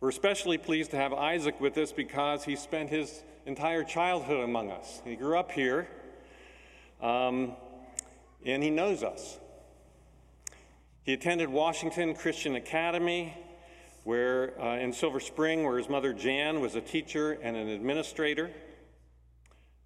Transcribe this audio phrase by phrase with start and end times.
[0.00, 4.70] We're especially pleased to have Isaac with us because he spent his entire childhood among
[4.70, 5.00] us.
[5.04, 5.88] He grew up here,
[7.00, 7.52] um,
[8.44, 9.38] and he knows us.
[11.04, 13.36] He attended Washington Christian Academy,
[14.04, 18.50] where uh, in Silver Spring, where his mother Jan was a teacher and an administrator.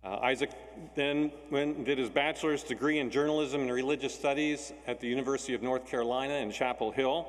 [0.05, 0.51] Uh, Isaac
[0.95, 5.63] then went did his bachelor's degree in journalism and religious studies at the University of
[5.63, 7.27] North Carolina in Chapel Hill,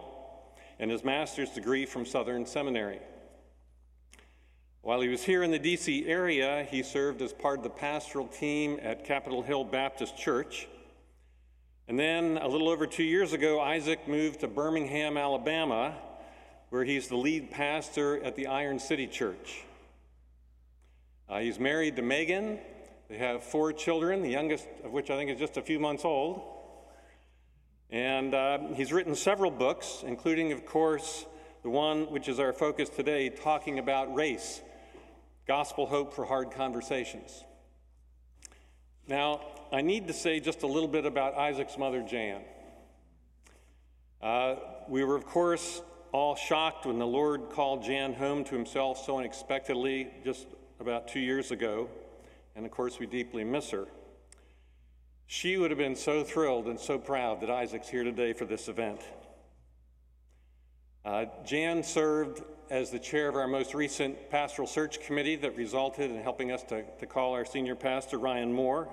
[0.80, 3.00] and his master's degree from Southern Seminary.
[4.82, 8.28] While he was here in the DC area, he served as part of the pastoral
[8.28, 10.68] team at Capitol Hill Baptist Church.
[11.90, 15.96] And then, a little over two years ago, Isaac moved to Birmingham, Alabama,
[16.70, 19.64] where he's the lead pastor at the Iron City Church.
[21.28, 22.58] Uh, he's married to Megan.
[23.10, 26.06] They have four children, the youngest of which I think is just a few months
[26.06, 26.59] old.
[27.92, 31.26] And uh, he's written several books, including, of course,
[31.64, 34.62] the one which is our focus today, talking about race
[35.48, 37.44] Gospel Hope for Hard Conversations.
[39.08, 39.42] Now,
[39.72, 42.42] I need to say just a little bit about Isaac's mother, Jan.
[44.22, 44.56] Uh,
[44.88, 49.18] we were, of course, all shocked when the Lord called Jan home to himself so
[49.18, 50.46] unexpectedly just
[50.80, 51.90] about two years ago,
[52.56, 53.88] and of course, we deeply miss her.
[55.32, 58.68] She would have been so thrilled and so proud that Isaac's here today for this
[58.68, 59.00] event.
[61.06, 62.42] Uh, Jan served
[62.72, 66.64] as the chair of our most recent pastoral search committee that resulted in helping us
[66.64, 68.90] to, to call our senior pastor, Ryan Moore.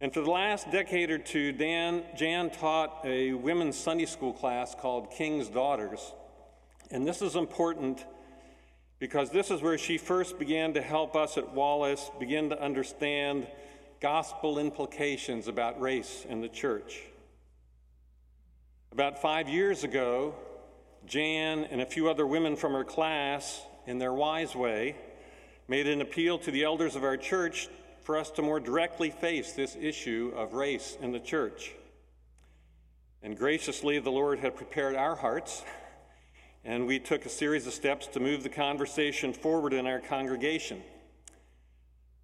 [0.00, 4.74] And for the last decade or two, Dan, Jan taught a women's Sunday school class
[4.74, 6.00] called King's Daughters.
[6.90, 8.04] And this is important
[8.98, 13.46] because this is where she first began to help us at Wallace begin to understand
[14.00, 17.02] gospel implications about race in the church.
[18.92, 20.34] About five years ago,
[21.06, 24.96] Jan and a few other women from her class, in their wise way,
[25.68, 27.68] made an appeal to the elders of our church
[28.02, 31.72] for us to more directly face this issue of race in the church.
[33.22, 35.64] And graciously, the Lord had prepared our hearts
[36.66, 40.82] and we took a series of steps to move the conversation forward in our congregation.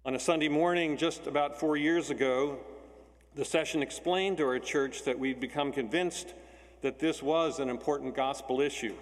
[0.05, 2.59] On a Sunday morning, just about four years ago,
[3.35, 6.33] the session explained to our church that we'd become convinced
[6.81, 8.95] that this was an important gospel issue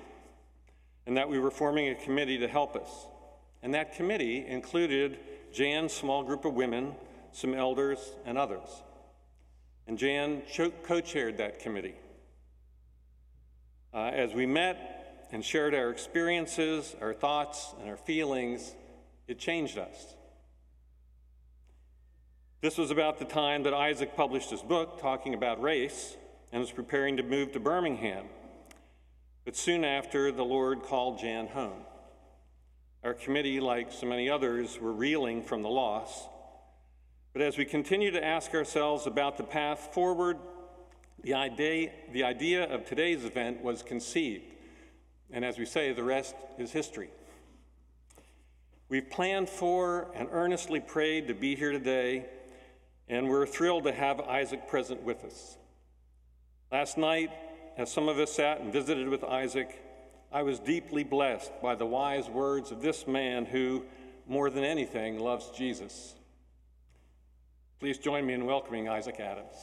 [1.07, 3.07] and that we were forming a committee to help us.
[3.63, 5.17] And that committee included
[5.51, 6.93] Jan's small group of women,
[7.31, 8.69] some elders, and others.
[9.87, 10.43] And Jan
[10.83, 11.95] co chaired that committee.
[13.91, 18.75] Uh, as we met and shared our experiences, our thoughts, and our feelings,
[19.27, 20.15] it changed us.
[22.61, 26.15] This was about the time that Isaac published his book talking about race
[26.51, 28.25] and was preparing to move to Birmingham.
[29.45, 31.81] But soon after, the Lord called Jan home.
[33.03, 36.27] Our committee, like so many others, were reeling from the loss.
[37.33, 40.37] But as we continue to ask ourselves about the path forward,
[41.23, 44.53] the idea, the idea of today's event was conceived.
[45.31, 47.09] And as we say, the rest is history.
[48.87, 52.27] We've planned for and earnestly prayed to be here today,
[53.11, 55.57] and we're thrilled to have Isaac present with us.
[56.71, 57.29] Last night,
[57.77, 59.83] as some of us sat and visited with Isaac,
[60.31, 63.83] I was deeply blessed by the wise words of this man who,
[64.27, 66.15] more than anything, loves Jesus.
[67.81, 69.57] Please join me in welcoming Isaac Adams.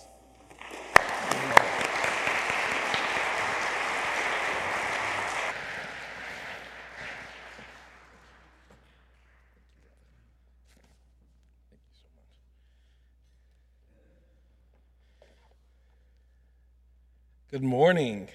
[17.58, 18.28] Good morning.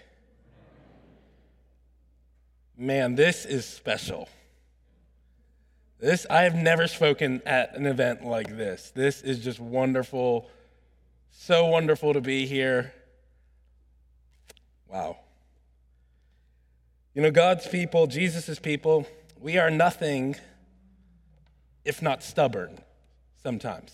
[2.77, 4.27] Man, this is special.
[5.97, 8.91] This I have never spoken at an event like this.
[8.93, 10.49] This is just wonderful.
[11.31, 12.93] So wonderful to be here.
[14.89, 15.19] Wow.
[17.13, 19.07] You know, God's people, Jesus' people,
[19.39, 20.35] we are nothing
[21.85, 22.77] if not stubborn
[23.41, 23.93] sometimes.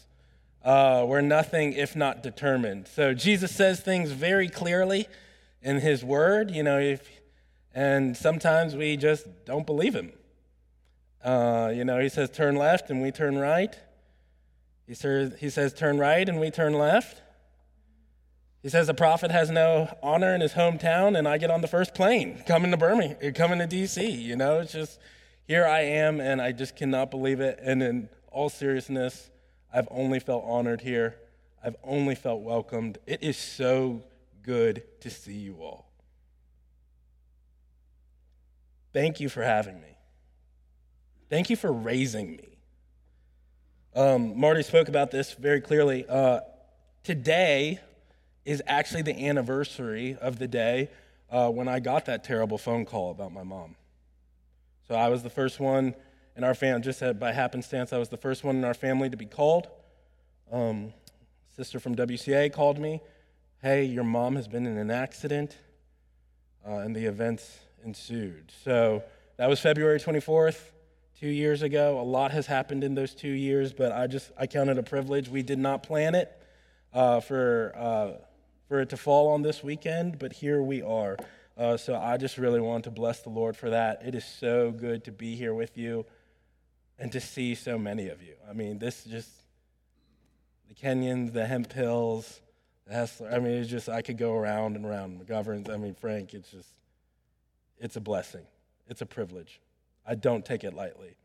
[0.63, 2.88] Uh, we're nothing if not determined.
[2.88, 5.07] So Jesus says things very clearly
[5.61, 7.07] in his word, you know, if,
[7.73, 10.11] and sometimes we just don't believe him.
[11.23, 13.77] Uh, you know, he says turn left and we turn right.
[14.88, 17.21] He says, he says turn right and we turn left.
[18.61, 21.67] He says a prophet has no honor in his hometown, and I get on the
[21.67, 24.21] first plane coming to Birmingham, coming to DC.
[24.21, 25.00] You know, it's just
[25.47, 27.57] here I am, and I just cannot believe it.
[27.62, 29.29] And in all seriousness,
[29.73, 31.15] I've only felt honored here.
[31.63, 32.97] I've only felt welcomed.
[33.07, 34.01] It is so
[34.50, 35.86] good to see you all.
[38.94, 39.96] thank you for having me.
[41.30, 42.57] Thank you for raising me.
[43.94, 46.04] Um, Marty spoke about this very clearly.
[46.10, 46.40] Uh,
[47.04, 47.80] today
[48.44, 50.90] is actually the anniversary of the day
[51.30, 53.75] uh, when I got that terrible phone call about my mom.
[54.88, 55.94] So I was the first one
[56.36, 59.18] in our family, just by happenstance, I was the first one in our family to
[59.18, 59.68] be called.
[60.51, 60.92] Um,
[61.56, 63.00] sister from WCA called me.
[63.61, 65.57] Hey, your mom has been in an accident,
[66.65, 68.53] uh, and the events ensued.
[68.63, 69.03] So
[69.35, 70.61] that was February 24th,
[71.19, 72.00] two years ago.
[72.00, 74.83] A lot has happened in those two years, but I just I count it a
[74.83, 75.27] privilege.
[75.27, 76.31] We did not plan it
[76.94, 78.11] uh, for uh,
[78.69, 81.17] for it to fall on this weekend, but here we are.
[81.57, 84.03] Uh, so I just really want to bless the Lord for that.
[84.05, 86.05] It is so good to be here with you
[86.97, 88.35] and to see so many of you.
[88.50, 89.29] I mean, this just
[90.69, 92.49] the Kenyans, the Hemphills, the
[92.91, 93.30] Hessler.
[93.31, 95.19] I mean, it's just I could go around and around.
[95.19, 95.69] McGoverns.
[95.69, 96.33] I mean, Frank.
[96.33, 96.69] It's just
[97.77, 98.45] it's a blessing.
[98.88, 99.62] It's a privilege.
[100.06, 101.15] I don't take it lightly.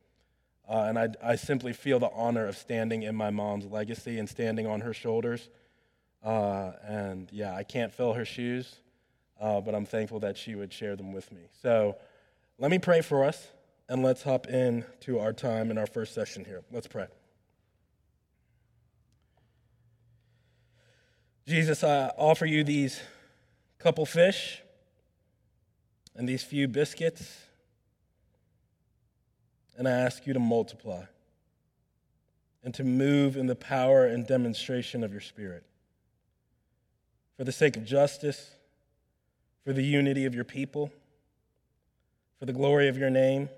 [0.69, 4.29] Uh, and I, I simply feel the honor of standing in my mom's legacy and
[4.29, 5.51] standing on her shoulders.
[6.23, 8.77] Uh, and yeah, I can't fill her shoes,
[9.41, 11.43] uh, but I'm thankful that she would share them with me.
[11.63, 11.97] So
[12.59, 13.47] let me pray for us,
[13.89, 16.63] and let's hop in to our time in our first session here.
[16.73, 17.09] Let's pray.
[21.47, 23.03] Jesus, I offer you these
[23.79, 24.63] couple fish
[26.17, 27.39] and these few biscuits,
[29.77, 31.03] and I ask you to multiply
[32.63, 35.65] and to move in the power and demonstration of your Spirit
[37.37, 38.51] for the sake of justice,
[39.65, 40.91] for the unity of your people,
[42.39, 43.51] for the glory of your name.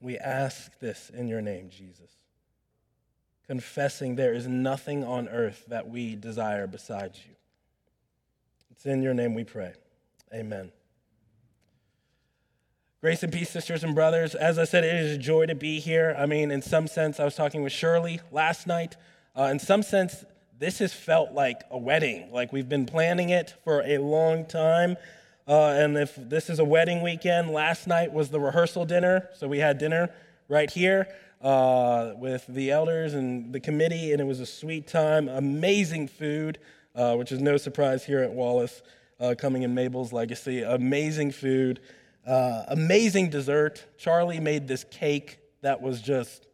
[0.00, 2.10] We ask this in your name, Jesus,
[3.46, 7.34] confessing there is nothing on earth that we desire besides you.
[8.70, 9.72] It's in your name we pray.
[10.34, 10.72] Amen.
[13.00, 14.36] Grace and peace, sisters and brothers.
[14.36, 16.14] As I said, it is a joy to be here.
[16.16, 18.96] I mean, in some sense, I was talking with Shirley last night.
[19.36, 20.24] Uh, in some sense,
[20.58, 22.30] this has felt like a wedding.
[22.30, 24.96] Like we've been planning it for a long time.
[25.48, 29.28] Uh, and if this is a wedding weekend, last night was the rehearsal dinner.
[29.36, 30.10] So we had dinner
[30.48, 31.08] right here
[31.42, 35.28] uh, with the elders and the committee, and it was a sweet time.
[35.28, 36.58] Amazing food,
[36.94, 38.82] uh, which is no surprise here at Wallace,
[39.18, 40.62] uh, coming in Mabel's legacy.
[40.62, 41.80] Amazing food,
[42.26, 43.84] uh, amazing dessert.
[43.98, 46.46] Charlie made this cake that was just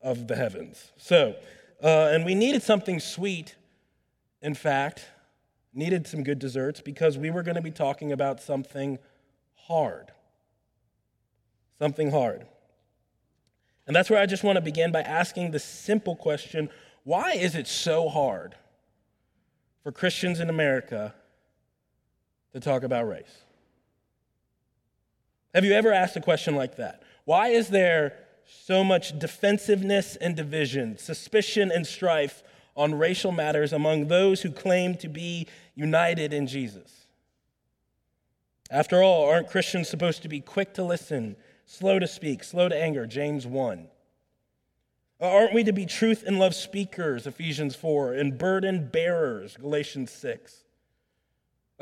[0.00, 0.92] of the heavens.
[0.96, 1.34] So,
[1.82, 3.56] uh, and we needed something sweet,
[4.40, 5.06] in fact,
[5.74, 8.98] needed some good desserts because we were going to be talking about something
[9.54, 10.12] hard.
[11.78, 12.46] Something hard.
[13.88, 16.70] And that's where I just want to begin by asking the simple question
[17.02, 18.54] why is it so hard
[19.82, 21.14] for Christians in America
[22.52, 23.44] to talk about race?
[25.54, 27.02] Have you ever asked a question like that?
[27.24, 28.18] Why is there
[28.48, 32.42] so much defensiveness and division, suspicion and strife
[32.76, 37.06] on racial matters among those who claim to be united in Jesus.
[38.70, 41.36] After all, aren't Christians supposed to be quick to listen,
[41.68, 43.06] slow to speak, slow to anger?
[43.06, 43.88] James 1.
[45.20, 50.64] Aren't we to be truth and love speakers, Ephesians 4, and burden bearers, Galatians 6?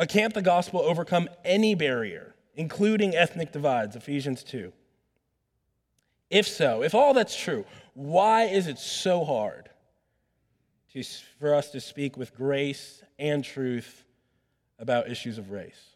[0.08, 4.72] Can't the gospel overcome any barrier, including ethnic divides, Ephesians 2?
[6.31, 7.64] If so, if all that's true,
[7.94, 9.70] why is it so hard
[10.93, 11.02] to,
[11.38, 14.05] for us to speak with grace and truth
[14.78, 15.95] about issues of race?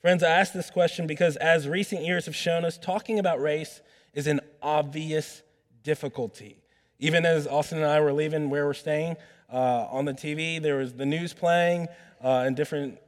[0.00, 3.80] Friends, I ask this question because as recent years have shown us, talking about race
[4.14, 5.42] is an obvious
[5.82, 6.62] difficulty.
[7.00, 9.16] Even as Austin and I were leaving where we're staying,
[9.52, 11.88] uh, on the TV, there was the news playing
[12.22, 12.98] uh, and different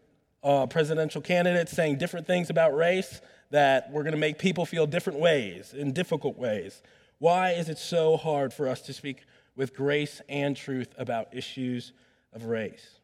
[0.42, 3.20] uh, presidential candidates saying different things about race
[3.50, 6.82] that we're going to make people feel different ways, in difficult ways.
[7.18, 11.92] Why is it so hard for us to speak with grace and truth about issues
[12.32, 13.00] of race?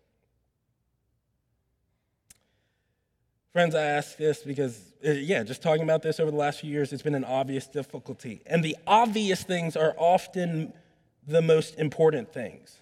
[3.56, 6.70] Friends, I ask this because, uh, yeah, just talking about this over the last few
[6.70, 8.42] years, it's been an obvious difficulty.
[8.44, 10.74] And the obvious things are often
[11.26, 12.76] the most important things.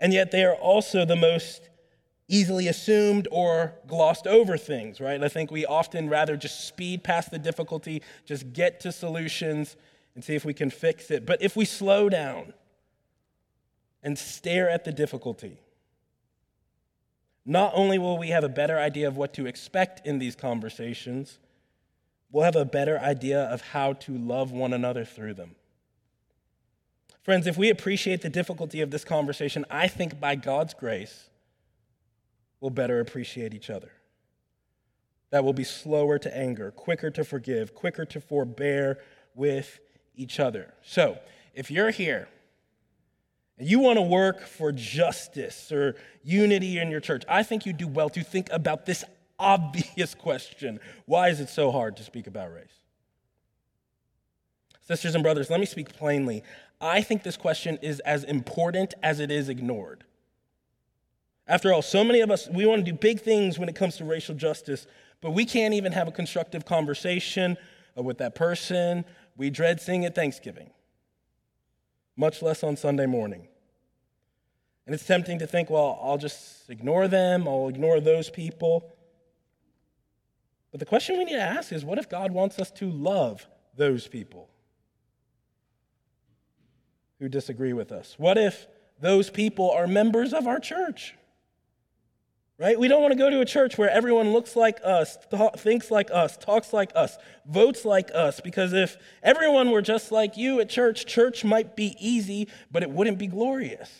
[0.00, 1.68] And yet they are also the most
[2.26, 5.22] easily assumed or glossed over things, right?
[5.22, 9.76] I think we often rather just speed past the difficulty, just get to solutions
[10.14, 11.26] and see if we can fix it.
[11.26, 12.54] But if we slow down
[14.02, 15.58] and stare at the difficulty,
[17.44, 21.38] not only will we have a better idea of what to expect in these conversations,
[22.30, 25.54] we'll have a better idea of how to love one another through them.
[27.22, 31.28] Friends, if we appreciate the difficulty of this conversation, I think by God's grace,
[32.60, 33.92] we'll better appreciate each other.
[35.30, 38.98] that will be slower to anger, quicker to forgive, quicker to forbear
[39.34, 39.78] with
[40.16, 40.74] each other.
[40.82, 41.18] So,
[41.54, 42.28] if you're here
[43.60, 47.86] you want to work for justice or unity in your church, I think you do
[47.86, 49.04] well to think about this
[49.38, 52.66] obvious question Why is it so hard to speak about race?
[54.86, 56.42] Sisters and brothers, let me speak plainly.
[56.80, 60.04] I think this question is as important as it is ignored.
[61.46, 63.96] After all, so many of us, we want to do big things when it comes
[63.96, 64.86] to racial justice,
[65.20, 67.56] but we can't even have a constructive conversation
[67.96, 69.04] with that person
[69.36, 70.70] we dread seeing at Thanksgiving,
[72.20, 73.48] much less on Sunday morning.
[74.86, 78.92] And it's tempting to think, well, I'll just ignore them, I'll ignore those people.
[80.70, 83.46] But the question we need to ask is what if God wants us to love
[83.76, 84.50] those people
[87.18, 88.14] who disagree with us?
[88.18, 88.66] What if
[89.00, 91.14] those people are members of our church?
[92.60, 92.78] Right?
[92.78, 95.90] We don't want to go to a church where everyone looks like us, th- thinks
[95.90, 100.60] like us, talks like us, votes like us, because if everyone were just like you
[100.60, 103.90] at church, church might be easy, but it wouldn't be glorious.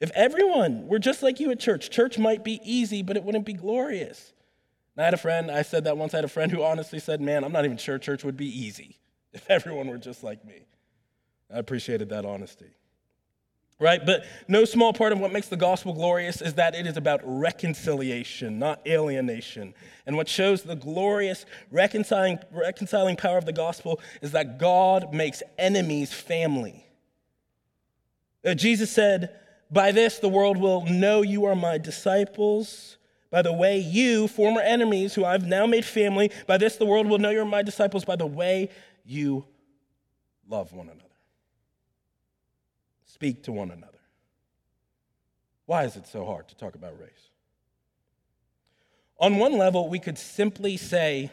[0.00, 3.44] If everyone were just like you at church, church might be easy, but it wouldn't
[3.44, 4.32] be glorious.
[4.96, 6.98] And I had a friend, I said that once, I had a friend who honestly
[6.98, 8.96] said, Man, I'm not even sure church would be easy
[9.34, 10.64] if everyone were just like me.
[11.52, 12.70] I appreciated that honesty
[13.80, 14.04] right?
[14.04, 17.20] But no small part of what makes the gospel glorious is that it is about
[17.24, 19.74] reconciliation, not alienation.
[20.06, 25.42] And what shows the glorious reconciling, reconciling power of the gospel is that God makes
[25.58, 26.86] enemies family.
[28.44, 29.30] Uh, Jesus said,
[29.70, 32.96] By this the world will know you are my disciples.
[33.30, 37.06] By the way, you, former enemies who I've now made family, by this the world
[37.06, 38.70] will know you're my disciples, by the way
[39.04, 39.44] you
[40.48, 41.07] love one another
[43.18, 43.98] speak to one another.
[45.66, 47.30] Why is it so hard to talk about race?
[49.18, 51.32] On one level, we could simply say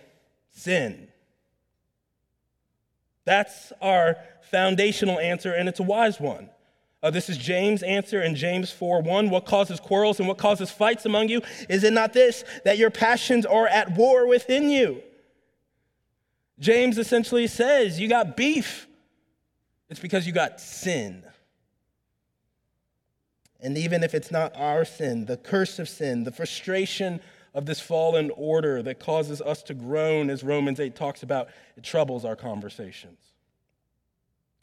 [0.50, 1.10] sin.
[3.24, 4.18] That's our
[4.50, 6.50] foundational answer, and it's a wise one.
[7.04, 9.30] Uh, this is James' answer in James 4 1.
[9.30, 11.44] What causes quarrels and what causes fights among you?
[11.70, 15.04] Is it not this, that your passions are at war within you?
[16.58, 18.88] James essentially says, You got beef.
[19.88, 21.24] It's because you got sin.
[23.66, 27.20] And even if it's not our sin, the curse of sin, the frustration
[27.52, 31.84] of this fallen order that causes us to groan, as Romans 8 talks about, it
[31.84, 33.18] troubles our conversations.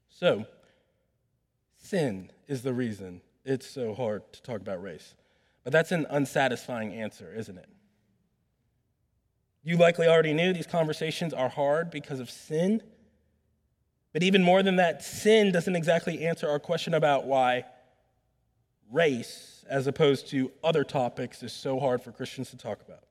[0.08, 0.46] So,
[1.78, 5.16] sin is the reason it's so hard to talk about race.
[5.64, 7.68] But that's an unsatisfying answer, isn't it?
[9.64, 12.84] You likely already knew these conversations are hard because of sin.
[14.12, 17.64] But even more than that, sin doesn't exactly answer our question about why
[18.92, 23.04] race, as opposed to other topics, is so hard for Christians to talk about.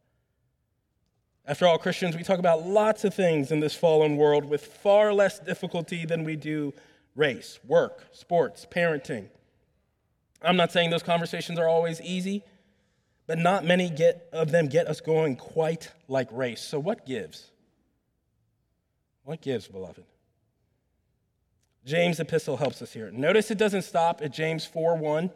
[1.46, 5.12] After all, Christians, we talk about lots of things in this fallen world with far
[5.12, 6.74] less difficulty than we do
[7.16, 9.28] race, work, sports, parenting.
[10.44, 12.44] I'm not saying those conversations are always easy,
[13.28, 16.62] but not many get, of them get us going quite like race.
[16.62, 17.52] So, what gives?
[19.24, 20.04] What gives, beloved?
[21.86, 23.10] James' epistle helps us here.
[23.12, 25.32] Notice it doesn't stop at James 4 1.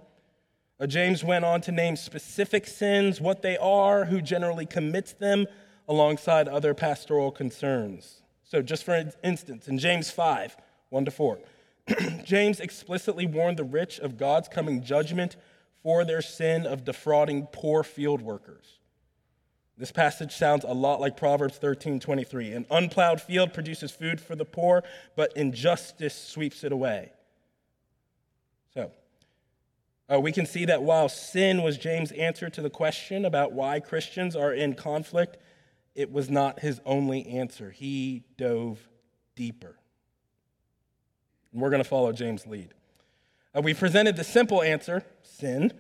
[0.80, 5.46] Uh, James went on to name specific sins, what they are, who generally commits them,
[5.88, 8.22] alongside other pastoral concerns.
[8.44, 10.58] So, just for instance, in James 5
[10.90, 11.40] 1 to 4,
[12.24, 15.36] James explicitly warned the rich of God's coming judgment
[15.84, 18.80] for their sin of defrauding poor field workers.
[19.78, 22.54] This passage sounds a lot like Proverbs 13 23.
[22.54, 24.84] An unplowed field produces food for the poor,
[25.16, 27.12] but injustice sweeps it away.
[28.74, 28.92] So,
[30.12, 33.80] uh, we can see that while sin was James' answer to the question about why
[33.80, 35.38] Christians are in conflict,
[35.96, 37.72] it was not his only answer.
[37.72, 38.88] He dove
[39.36, 39.80] deeper.
[41.52, 42.74] And we're going to follow James' lead.
[43.56, 45.74] Uh, we presented the simple answer, sin,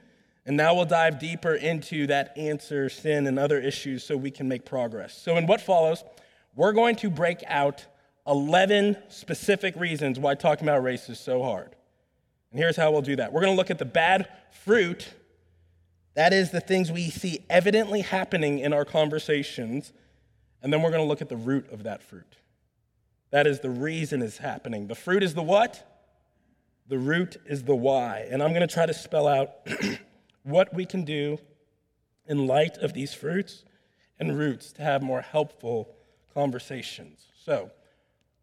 [0.45, 4.47] and now we'll dive deeper into that answer, sin, and other issues so we can
[4.47, 5.15] make progress.
[5.15, 6.03] So, in what follows,
[6.55, 7.85] we're going to break out
[8.25, 11.75] 11 specific reasons why talking about race is so hard.
[12.55, 14.29] And here's how we'll do that we're going to look at the bad
[14.63, 15.13] fruit.
[16.13, 19.91] That is the things we see evidently happening in our conversations.
[20.61, 22.37] And then we're going to look at the root of that fruit.
[23.31, 24.87] That is the reason it's happening.
[24.87, 26.01] The fruit is the what?
[26.87, 28.25] The root is the why.
[28.31, 29.49] And I'm going to try to spell out
[30.43, 31.37] what we can do
[32.25, 33.65] in light of these fruits
[34.17, 35.93] and roots to have more helpful
[36.33, 37.25] conversations.
[37.43, 37.71] So,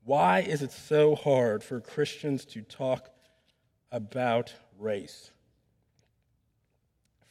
[0.05, 3.12] why is it so hard for Christians to talk
[3.93, 5.31] about race.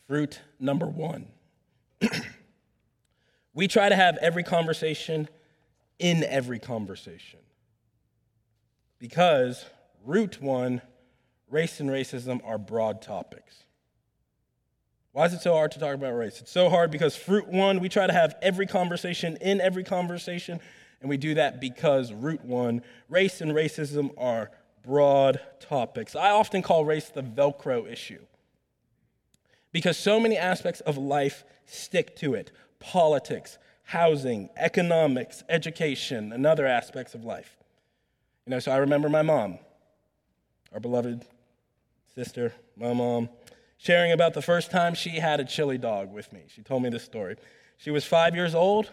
[0.08, 1.28] Fruit number one
[3.54, 5.28] We try to have every conversation
[6.00, 7.40] in every conversation.
[8.98, 9.66] Because,
[10.06, 10.82] root one,
[11.50, 13.64] race and racism are broad topics.
[15.12, 16.40] Why is it so hard to talk about race?
[16.40, 20.62] It's so hard because, fruit one, we try to have every conversation in every conversation,
[21.02, 24.52] and we do that because, root one, race and racism are
[24.84, 26.16] broad topics.
[26.16, 28.22] I often call race the Velcro issue
[29.72, 36.66] because so many aspects of life stick to it politics, housing, economics, education, and other
[36.66, 37.58] aspects of life.
[38.46, 39.60] You know, so I remember my mom,
[40.74, 41.26] our beloved
[42.16, 43.30] sister, my mom,
[43.78, 46.42] sharing about the first time she had a chili dog with me.
[46.48, 47.36] She told me this story.
[47.78, 48.90] She was five years old.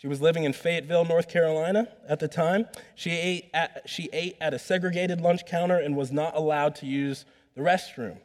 [0.00, 2.64] She was living in Fayetteville, North Carolina at the time.
[2.94, 6.86] She ate at, she ate at a segregated lunch counter and was not allowed to
[6.86, 8.16] use the restroom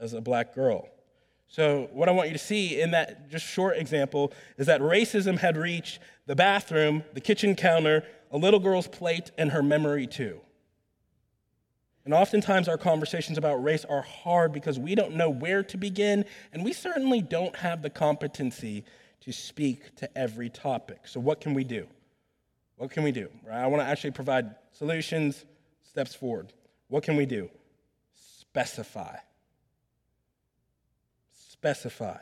[0.00, 0.88] as a black girl.
[1.48, 5.36] So, what I want you to see in that just short example is that racism
[5.36, 10.40] had reached the bathroom, the kitchen counter, a little girl's plate, and her memory too.
[12.06, 16.24] And oftentimes, our conversations about race are hard because we don't know where to begin,
[16.54, 18.86] and we certainly don't have the competency
[19.26, 21.00] to speak to every topic.
[21.04, 21.86] So, what can we do?
[22.76, 23.28] What can we do?
[23.46, 23.62] Right?
[23.62, 25.44] I want to actually provide solutions,
[25.82, 26.52] steps forward.
[26.88, 27.50] What can we do?
[28.14, 29.16] Specify
[31.66, 32.18] specify.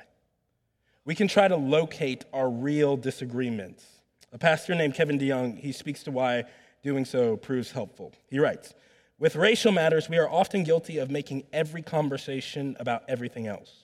[1.04, 3.84] We can try to locate our real disagreements.
[4.32, 6.44] A pastor named Kevin DeYoung, he speaks to why
[6.82, 8.12] doing so proves helpful.
[8.30, 8.72] He writes,
[9.18, 13.83] with racial matters, we are often guilty of making every conversation about everything else.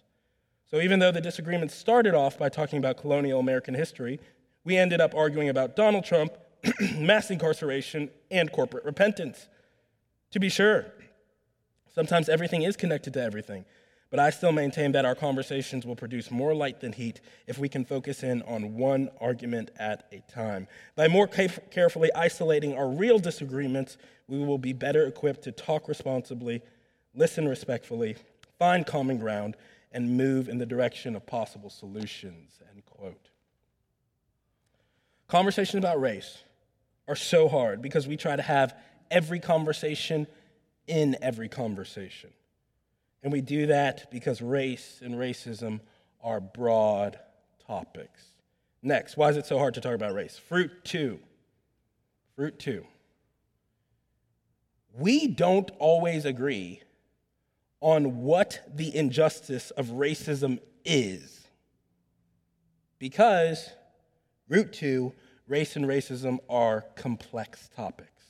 [0.71, 4.21] So even though the disagreement started off by talking about colonial American history,
[4.65, 6.33] we ended up arguing about Donald Trump,
[6.97, 9.49] mass incarceration, and corporate repentance.
[10.31, 10.87] To be sure,
[11.93, 13.65] sometimes everything is connected to everything.
[14.11, 17.69] But I still maintain that our conversations will produce more light than heat if we
[17.69, 20.67] can focus in on one argument at a time.
[20.97, 26.61] By more carefully isolating our real disagreements, we will be better equipped to talk responsibly,
[27.15, 28.17] listen respectfully,
[28.59, 29.57] find common ground,
[29.93, 32.59] and move in the direction of possible solutions.
[32.71, 33.31] End quote.
[35.29, 36.39] Conversations about race
[37.09, 38.75] are so hard because we try to have
[39.11, 40.27] every conversation
[40.87, 42.31] in every conversation.
[43.23, 45.81] And we do that because race and racism
[46.23, 47.19] are broad
[47.67, 48.25] topics.
[48.83, 50.39] Next, why is it so hard to talk about race?
[50.39, 51.21] Fruit two.
[52.35, 52.87] Fruit two.
[54.99, 56.83] We don't always agree
[57.81, 61.47] on what the injustice of racism is.
[62.99, 63.71] Because,
[64.49, 65.13] root two,
[65.49, 68.21] race and racism are complex topics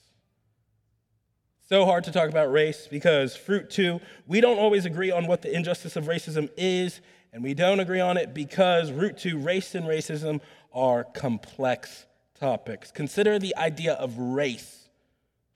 [1.70, 5.40] so hard to talk about race because, fruit two, we don't always agree on what
[5.40, 7.00] the injustice of racism is,
[7.32, 10.40] and we don't agree on it because, root two, race and racism
[10.72, 12.90] are complex topics.
[12.90, 14.88] Consider the idea of race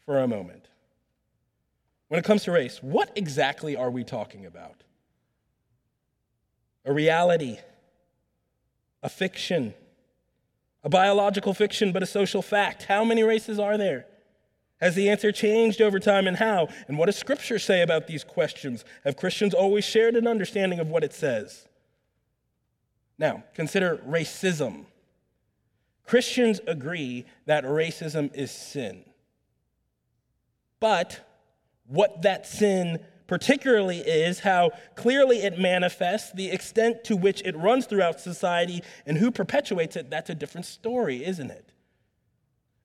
[0.07, 0.64] for a moment.
[2.09, 4.83] When it comes to race, what exactly are we talking about?
[6.85, 7.59] A reality,
[9.03, 9.75] a fiction,
[10.83, 12.85] a biological fiction, but a social fact.
[12.85, 14.07] How many races are there?
[14.81, 16.69] Has the answer changed over time and how?
[16.89, 18.85] And what does Scripture say about these questions?
[19.05, 21.67] Have Christians always shared an understanding of what it says?
[23.19, 24.85] Now, consider racism.
[26.05, 29.05] Christians agree that racism is sin.
[30.81, 31.21] But
[31.87, 37.87] what that sin particularly is, how clearly it manifests, the extent to which it runs
[37.87, 41.73] throughout society, and who perpetuates it, that's a different story, isn't it?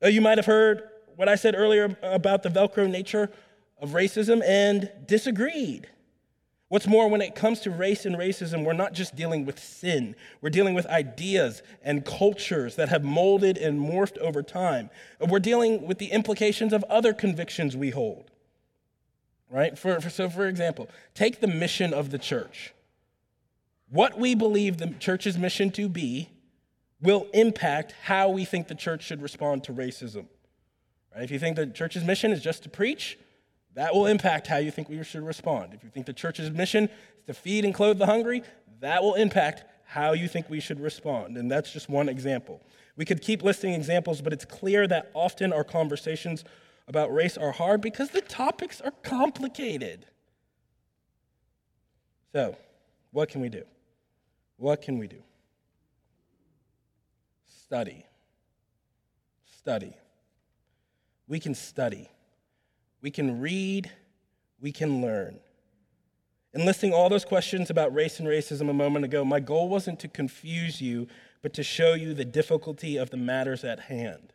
[0.03, 0.83] Uh, you might have heard
[1.15, 3.29] what I said earlier about the Velcro nature
[3.81, 5.87] of racism and disagreed.
[6.69, 10.15] What's more, when it comes to race and racism, we're not just dealing with sin,
[10.39, 14.89] we're dealing with ideas and cultures that have molded and morphed over time.
[15.19, 18.28] We're dealing with the implications of other convictions we hold.
[19.49, 19.77] Right?
[19.77, 22.73] For, for, so, for example, take the mission of the church.
[23.89, 26.29] What we believe the church's mission to be
[27.01, 30.25] will impact how we think the church should respond to racism.
[31.15, 31.23] Right?
[31.23, 33.17] If you think the church's mission is just to preach,
[33.73, 35.73] that will impact how you think we should respond.
[35.73, 38.43] If you think the church's mission is to feed and clothe the hungry,
[38.81, 41.37] that will impact how you think we should respond.
[41.37, 42.61] And that's just one example.
[42.95, 46.43] We could keep listing examples, but it's clear that often our conversations
[46.89, 50.05] about race are hard because the topics are complicated.
[52.33, 52.57] So,
[53.11, 53.63] what can we do?
[54.57, 55.23] What can we do?
[57.45, 58.05] Study.
[59.45, 59.93] Study
[61.29, 62.09] we can study,
[63.01, 63.89] we can read,
[64.59, 65.39] we can learn.
[66.53, 69.99] In listing all those questions about race and racism a moment ago, my goal wasn't
[69.99, 71.07] to confuse you,
[71.43, 74.33] but to show you the difficulty of the matters at hand.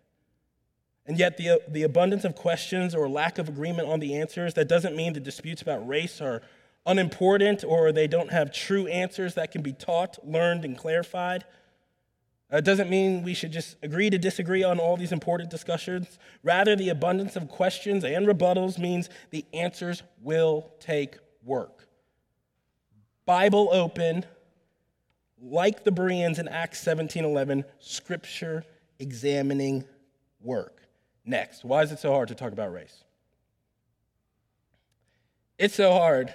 [1.07, 4.69] And yet, the, the abundance of questions or lack of agreement on the answers, that
[4.69, 6.41] doesn't mean the disputes about race are
[6.87, 11.45] unimportant or they don't have true answers that can be taught, learned, and clarified.
[12.51, 16.19] It doesn't mean we should just agree to disagree on all these important discussions.
[16.43, 21.89] Rather, the abundance of questions and rebuttals means the answers will take work.
[23.27, 24.25] Bible open,
[25.41, 28.65] like the Bereans in Acts 17:11, scripture
[28.99, 29.85] examining
[30.41, 30.84] work.
[31.25, 33.05] Next, why is it so hard to talk about race?
[35.59, 36.35] It's so hard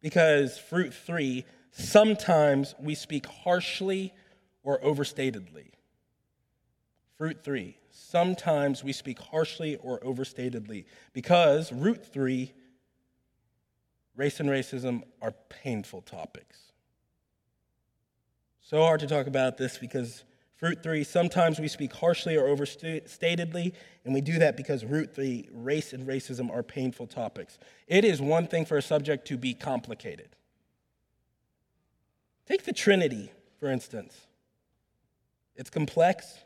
[0.00, 4.12] because fruit 3, sometimes we speak harshly
[4.62, 5.70] or overstatedly.
[7.16, 12.52] Fruit 3, sometimes we speak harshly or overstatedly because root 3
[14.16, 16.72] race and racism are painful topics.
[18.60, 20.24] So hard to talk about this because
[20.56, 23.72] fruit three, sometimes we speak harshly or overstatedly,
[24.04, 27.58] and we do that because root three, race and racism are painful topics.
[27.86, 30.28] It is one thing for a subject to be complicated.
[32.46, 34.26] Take the Trinity, for instance.
[35.56, 36.38] It's complex,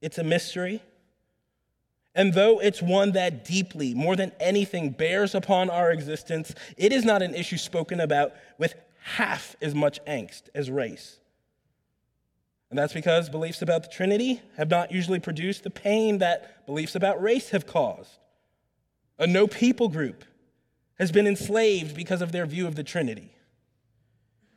[0.00, 0.82] it's a mystery.
[2.16, 7.04] And though it's one that deeply, more than anything, bears upon our existence, it is
[7.04, 11.18] not an issue spoken about with half as much angst as race.
[12.74, 16.96] And that's because beliefs about the Trinity have not usually produced the pain that beliefs
[16.96, 18.18] about race have caused.
[19.16, 20.24] A no people group
[20.98, 23.30] has been enslaved because of their view of the Trinity.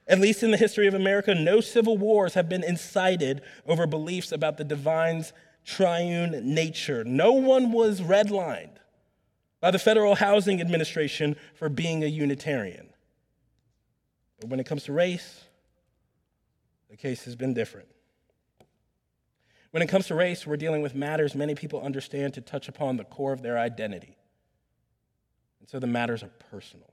[0.08, 4.32] At least in the history of America, no civil wars have been incited over beliefs
[4.32, 5.32] about the divine's
[5.64, 7.04] triune nature.
[7.04, 8.78] No one was redlined
[9.62, 12.90] by the Federal Housing Administration for being a Unitarian.
[14.40, 15.44] But when it comes to race,
[16.90, 17.90] the case has been different.
[19.78, 22.98] When it comes to race, we're dealing with matters many people understand to touch upon
[22.98, 24.18] the core of their identity.
[25.60, 26.92] And so the matters are personal.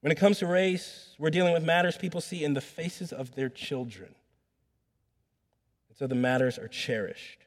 [0.00, 3.34] When it comes to race, we're dealing with matters people see in the faces of
[3.34, 4.14] their children
[5.90, 7.40] And so the matters are cherished.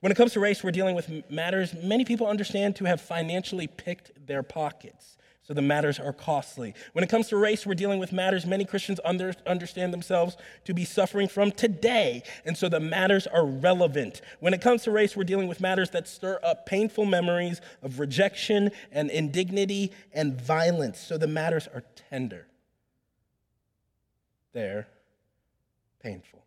[0.00, 3.68] When it comes to race, we're dealing with matters many people understand to have financially
[3.68, 5.16] picked their pockets.
[5.42, 6.74] So the matters are costly.
[6.92, 10.74] When it comes to race, we're dealing with matters many Christians under, understand themselves to
[10.74, 12.22] be suffering from today.
[12.44, 14.20] And so the matters are relevant.
[14.40, 17.98] When it comes to race, we're dealing with matters that stir up painful memories of
[17.98, 21.00] rejection and indignity and violence.
[21.00, 22.46] So the matters are tender.
[24.52, 24.88] They're
[26.02, 26.44] painful.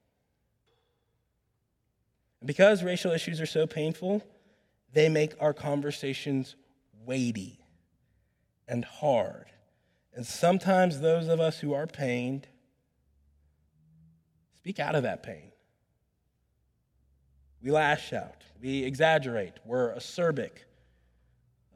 [2.41, 4.21] And because racial issues are so painful,
[4.93, 6.55] they make our conversations
[7.05, 7.62] weighty
[8.67, 9.45] and hard.
[10.13, 12.47] And sometimes those of us who are pained
[14.55, 15.51] speak out of that pain.
[17.61, 20.51] We lash out, we exaggerate, we're acerbic.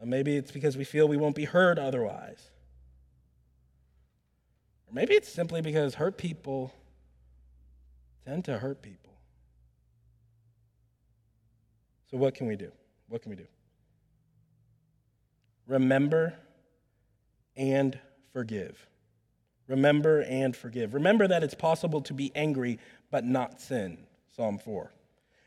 [0.01, 2.51] Uh, maybe it's because we feel we won't be heard otherwise.
[4.87, 6.73] Or maybe it's simply because hurt people
[8.25, 9.13] tend to hurt people.
[12.09, 12.71] So, what can we do?
[13.09, 13.47] What can we do?
[15.67, 16.33] Remember
[17.57, 17.99] and
[18.31, 18.87] forgive.
[19.67, 20.93] Remember and forgive.
[20.93, 22.79] Remember that it's possible to be angry
[23.11, 23.97] but not sin.
[24.35, 24.91] Psalm 4.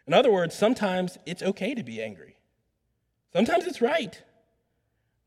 [0.06, 2.36] In other words, sometimes it's okay to be angry,
[3.32, 4.22] sometimes it's right.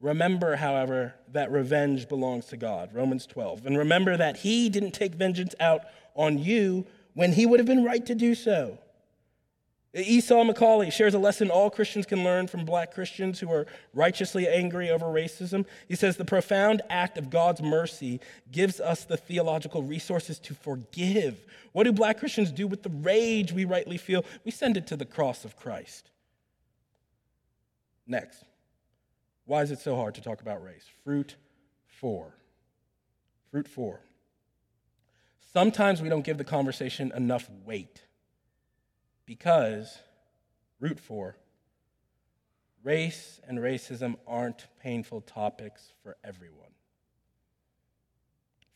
[0.01, 2.93] Remember, however, that revenge belongs to God.
[2.93, 3.65] Romans 12.
[3.65, 7.85] And remember that He didn't take vengeance out on you when He would have been
[7.85, 8.79] right to do so.
[9.95, 14.47] Esau McCaulley shares a lesson all Christians can learn from black Christians who are righteously
[14.47, 15.65] angry over racism.
[15.87, 18.19] He says the profound act of God's mercy
[18.51, 21.45] gives us the theological resources to forgive.
[21.73, 24.25] What do black Christians do with the rage we rightly feel?
[24.43, 26.09] We send it to the cross of Christ.
[28.07, 28.43] Next,
[29.45, 30.85] why is it so hard to talk about race?
[31.03, 31.35] Fruit
[31.85, 32.33] four.
[33.51, 34.01] Fruit four.
[35.53, 38.01] Sometimes we don't give the conversation enough weight
[39.25, 39.99] because,
[40.79, 41.37] root four,
[42.83, 46.59] race and racism aren't painful topics for everyone.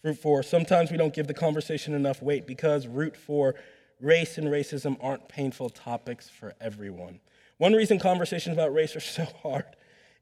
[0.04, 3.56] Root four, sometimes we don't give the conversation enough weight because, root four,
[4.00, 7.20] race and racism aren't painful topics for everyone.
[7.58, 9.66] One reason conversations about race are so hard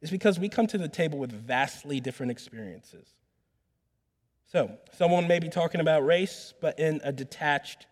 [0.02, 3.14] is because we come to the table with vastly different experiences.
[4.52, 7.88] So, someone may be talking about race, but in a detached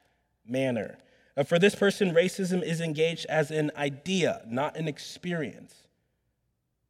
[0.48, 0.98] manner.
[1.36, 5.74] Uh, for this person, racism is engaged as an idea, not an experience.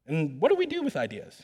[0.06, 1.44] And what do we do with ideas?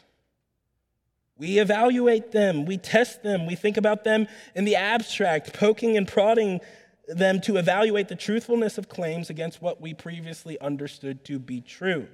[1.37, 6.05] We evaluate them, we test them, we think about them in the abstract, poking and
[6.05, 6.59] prodding
[7.07, 12.07] them to evaluate the truthfulness of claims against what we previously understood to be true.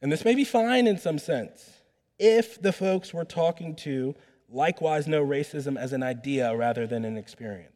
[0.00, 1.70] And this may be fine in some sense
[2.18, 4.14] if the folks we're talking to
[4.48, 7.73] likewise know racism as an idea rather than an experience.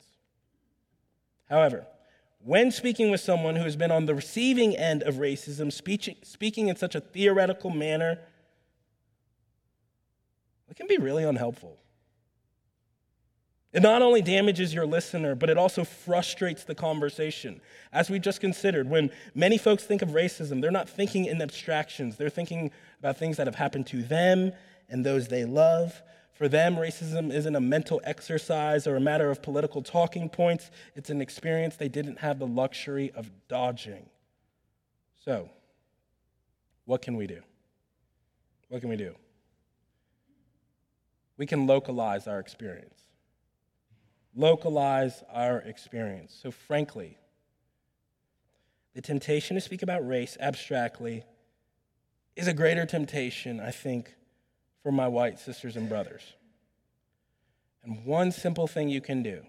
[1.48, 1.86] However,
[2.40, 6.76] when speaking with someone who has been on the receiving end of racism, speaking in
[6.76, 8.18] such a theoretical manner,
[10.70, 11.76] it can be really unhelpful.
[13.72, 17.60] It not only damages your listener, but it also frustrates the conversation.
[17.92, 22.16] As we just considered, when many folks think of racism, they're not thinking in abstractions.
[22.16, 24.52] They're thinking about things that have happened to them
[24.88, 26.02] and those they love.
[26.38, 31.10] For them, racism isn't a mental exercise or a matter of political talking points, it's
[31.10, 34.08] an experience they didn't have the luxury of dodging.
[35.24, 35.50] So,
[36.84, 37.40] what can we do?
[38.68, 39.16] What can we do?
[41.36, 43.02] We can localize our experience
[44.38, 46.38] localize our experience.
[46.40, 47.18] So, frankly,
[48.94, 51.24] the temptation to speak about race abstractly
[52.36, 54.14] is a greater temptation, I think,
[54.88, 56.22] for my white sisters and brothers.
[57.84, 59.42] And one simple thing you can do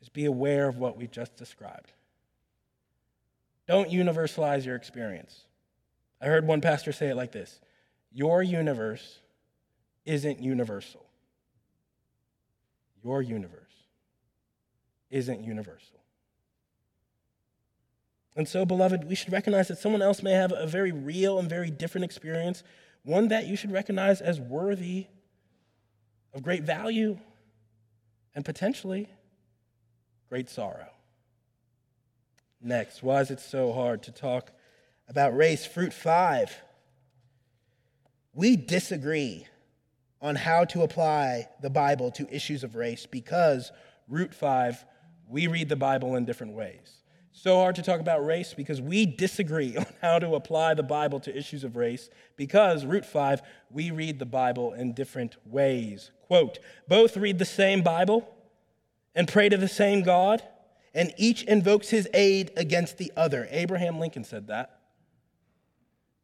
[0.00, 1.90] is be aware of what we just described.
[3.66, 5.46] Don't universalize your experience.
[6.20, 7.60] I heard one pastor say it like this
[8.12, 9.18] Your universe
[10.04, 11.04] isn't universal
[13.02, 13.74] your universe
[15.10, 15.98] isn't universal.
[18.36, 21.50] And so, beloved, we should recognize that someone else may have a very real and
[21.50, 22.62] very different experience,
[23.04, 25.06] one that you should recognize as worthy
[26.32, 27.18] of great value
[28.34, 29.08] and potentially
[30.28, 30.88] great sorrow.
[32.60, 34.52] Next, why is it so hard to talk
[35.08, 35.66] about race?
[35.66, 36.54] Fruit five.
[38.32, 39.46] We disagree
[40.22, 43.72] on how to apply the Bible to issues of race because,
[44.08, 44.84] root five,
[45.28, 47.01] we read the Bible in different ways.
[47.32, 51.18] So hard to talk about race because we disagree on how to apply the Bible
[51.20, 56.10] to issues of race because, root five, we read the Bible in different ways.
[56.26, 58.28] Quote, both read the same Bible
[59.14, 60.42] and pray to the same God,
[60.94, 63.48] and each invokes his aid against the other.
[63.50, 64.78] Abraham Lincoln said that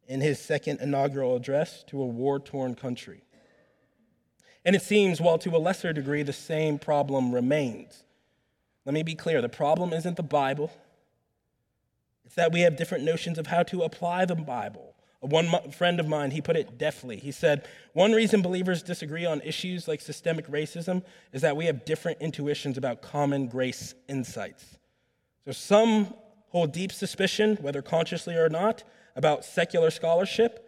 [0.07, 3.23] in his second inaugural address to a war torn country.
[4.65, 8.03] And it seems, while to a lesser degree, the same problem remains.
[8.85, 10.73] Let me be clear the problem isn't the Bible,
[12.29, 14.95] it's that we have different notions of how to apply the Bible.
[15.21, 17.17] One friend of mine, he put it deftly.
[17.17, 21.87] He said, One reason believers disagree on issues like systemic racism is that we have
[21.87, 24.77] different intuitions about common grace insights.
[25.47, 26.13] So some
[26.51, 28.85] hold deep suspicion, whether consciously or not,
[29.17, 30.68] about secular scholarship,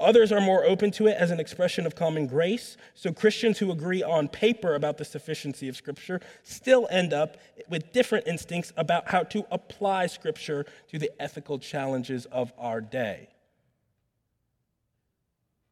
[0.00, 2.78] Others are more open to it as an expression of common grace.
[2.94, 7.36] So Christians who agree on paper about the sufficiency of Scripture still end up
[7.68, 13.28] with different instincts about how to apply Scripture to the ethical challenges of our day.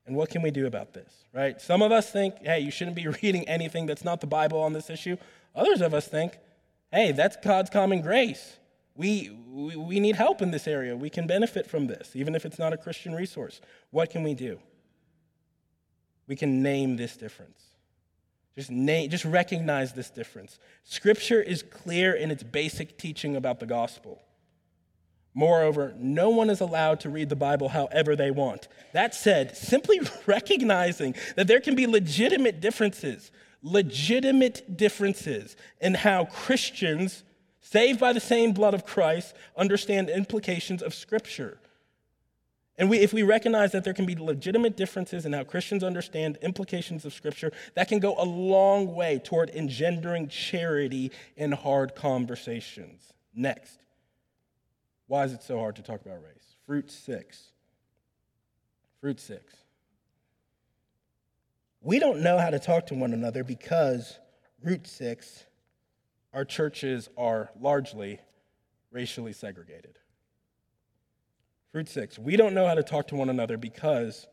[0.07, 1.61] And what can we do about this, right?
[1.61, 4.75] Some of us think, hey, you shouldn't be reading anything that's not the Bible on
[4.75, 5.17] this issue.
[5.55, 6.39] Others of us think,
[6.93, 8.59] hey, that's God's common grace.
[8.99, 10.97] We, we, we need help in this area.
[10.97, 13.61] We can benefit from this, even if it's not a Christian resource.
[13.93, 14.59] What can we do?
[16.27, 17.63] We can name this difference.
[18.57, 20.59] Just, name, just recognize this difference.
[20.83, 24.21] Scripture is clear in its basic teaching about the gospel.
[25.33, 28.67] Moreover, no one is allowed to read the Bible however they want.
[28.95, 33.31] That said, simply recognizing that there can be legitimate differences,
[33.63, 37.23] legitimate differences in how Christians
[37.61, 41.59] saved by the same blood of Christ, understand implications of Scripture.
[42.79, 46.39] And we, if we recognize that there can be legitimate differences in how Christians understand
[46.43, 53.13] implications of Scripture, that can go a long way toward engendering charity in hard conversations.
[53.35, 53.81] Next,
[55.09, 56.55] why is it so hard to talk about race?
[56.67, 57.49] Fruit six.
[59.01, 59.55] Fruit six.
[61.81, 64.19] We don't know how to talk to one another because,
[64.63, 65.45] root six,
[66.39, 68.21] our churches are largely
[68.93, 69.99] racially segregated.
[71.73, 74.29] Fruit six, we don't know how to talk to one another because,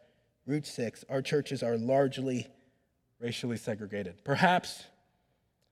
[0.45, 2.45] root six, our churches are largely
[3.19, 4.23] racially segregated.
[4.23, 4.83] Perhaps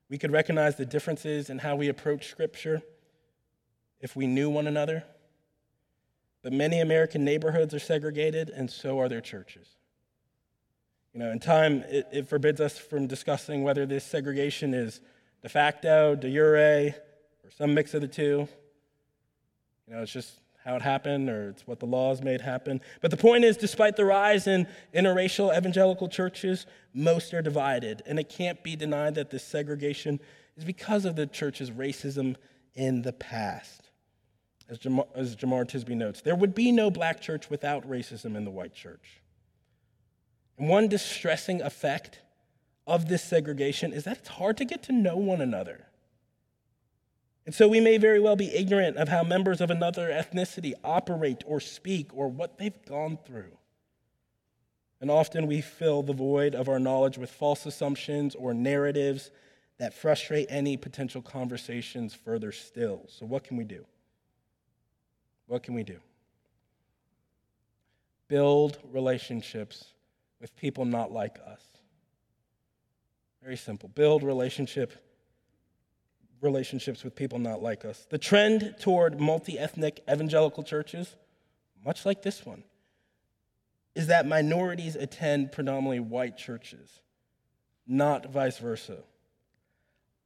[0.10, 2.82] we could recognize the differences in how we approach Scripture
[4.00, 5.04] if we knew one another.
[6.42, 9.68] But many American neighborhoods are segregated, and so are their churches.
[11.14, 15.00] You know, in time, it, it forbids us from discussing whether this segregation is
[15.44, 16.96] de facto, de jure,
[17.44, 18.48] or some mix of the two.
[19.88, 22.80] You know, it's just how it happened or it's what the laws made happen.
[23.02, 28.02] But the point is, despite the rise in interracial evangelical churches, most are divided.
[28.06, 30.22] And it can't be denied that this segregation
[30.56, 32.38] is because of the church's racism
[32.76, 33.82] in the past.
[34.70, 38.46] As Jamar, as Jemar Tisby notes, there would be no black church without racism in
[38.46, 39.22] the white church.
[40.58, 42.20] And one distressing effect
[42.86, 45.86] of this segregation is that it's hard to get to know one another.
[47.46, 51.44] And so we may very well be ignorant of how members of another ethnicity operate
[51.46, 53.58] or speak or what they've gone through.
[55.02, 59.32] And often we fill the void of our knowledge with false assumptions or narratives
[59.78, 63.02] that frustrate any potential conversations further still.
[63.10, 63.86] So, what can we do?
[65.48, 66.00] What can we do?
[68.30, 69.86] Build relationships
[70.40, 71.73] with people not like us.
[73.44, 73.90] Very simple.
[73.90, 74.94] Build relationship
[76.40, 78.06] relationships with people not like us.
[78.10, 81.16] The trend toward multi ethnic evangelical churches,
[81.86, 82.64] much like this one,
[83.96, 87.00] is that minorities attend predominantly white churches,
[87.88, 89.04] not vice versa.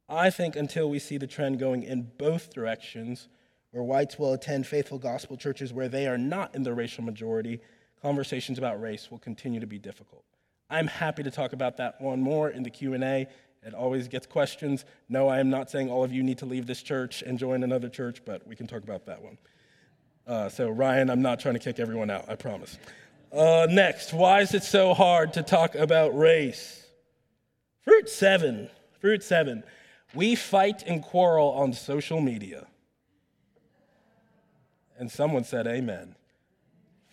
[0.09, 3.27] I think until we see the trend going in both directions,
[3.71, 7.59] where whites will attend faithful gospel churches where they are not in the racial majority,
[8.01, 10.23] conversations about race will continue to be difficult.
[10.69, 13.27] I'm happy to talk about that one more in the Q&A
[13.67, 14.85] it always gets questions.
[15.09, 17.63] No, I am not saying all of you need to leave this church and join
[17.63, 19.37] another church, but we can talk about that one.
[20.25, 22.77] Uh, so, Ryan, I'm not trying to kick everyone out, I promise.
[23.31, 26.85] Uh, next, why is it so hard to talk about race?
[27.81, 28.69] Fruit seven.
[29.01, 29.63] Fruit seven.
[30.13, 32.67] We fight and quarrel on social media.
[34.97, 36.15] And someone said, Amen.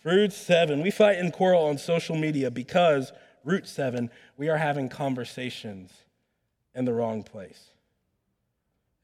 [0.03, 0.83] Fruit seven.
[0.83, 3.13] We fight and quarrel on social media because,
[3.45, 5.93] root seven, we are having conversations
[6.75, 7.71] in the wrong place.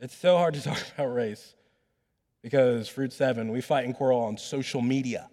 [0.00, 1.54] It's so hard to talk about race
[2.42, 5.28] because Fruit 7, we fight and quarrel on social media.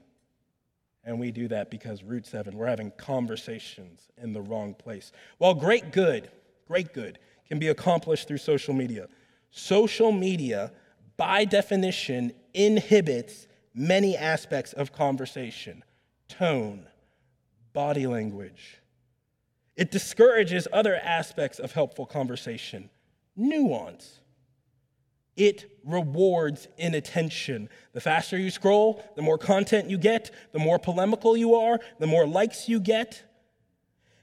[1.03, 5.13] And we do that because Root 7, we're having conversations in the wrong place.
[5.37, 6.29] While great good,
[6.67, 7.17] great good
[7.47, 9.07] can be accomplished through social media,
[9.51, 10.71] social media,
[11.15, 15.83] by definition, inhibits many aspects of conversation
[16.27, 16.85] tone,
[17.71, 18.81] body language,
[19.77, 22.89] it discourages other aspects of helpful conversation,
[23.35, 24.19] nuance.
[25.35, 27.69] It rewards inattention.
[27.93, 32.07] The faster you scroll, the more content you get, the more polemical you are, the
[32.07, 33.23] more likes you get.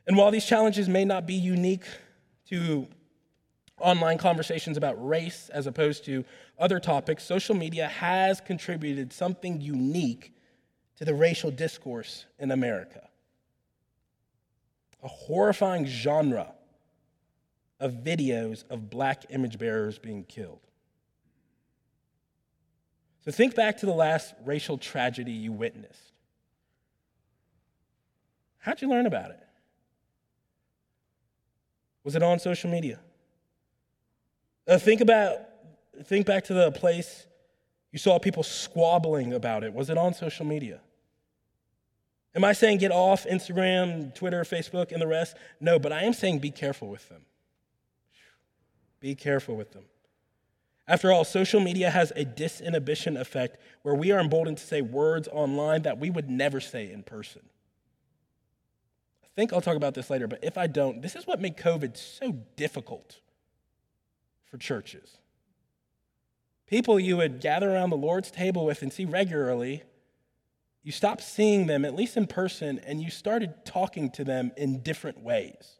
[0.08, 1.86] And while these challenges may not be unique
[2.48, 2.88] to
[3.78, 6.24] online conversations about race as opposed to
[6.58, 10.32] other topics, social media has contributed something unique
[10.96, 13.08] to the racial discourse in America
[15.04, 16.52] a horrifying genre
[17.78, 20.60] of videos of black image bearers being killed.
[23.24, 26.12] So think back to the last racial tragedy you witnessed.
[28.58, 29.40] How'd you learn about it?
[32.02, 32.98] Was it on social media?
[34.66, 35.36] Uh, think about
[36.04, 37.26] think back to the place
[37.92, 39.72] you saw people squabbling about it.
[39.72, 40.80] Was it on social media?
[42.34, 45.36] Am I saying get off Instagram, Twitter, Facebook, and the rest?
[45.60, 47.22] No, but I am saying be careful with them.
[49.00, 49.84] Be careful with them.
[50.86, 55.28] After all, social media has a disinhibition effect where we are emboldened to say words
[55.28, 57.42] online that we would never say in person.
[59.22, 61.56] I think I'll talk about this later, but if I don't, this is what made
[61.56, 63.20] COVID so difficult
[64.44, 65.18] for churches.
[66.66, 69.82] People you would gather around the Lord's table with and see regularly
[70.84, 74.80] you stopped seeing them, at least in person, and you started talking to them in
[74.80, 75.78] different ways.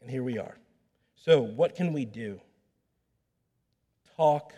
[0.00, 0.56] And here we are.
[1.16, 2.40] So, what can we do?
[4.16, 4.54] Talk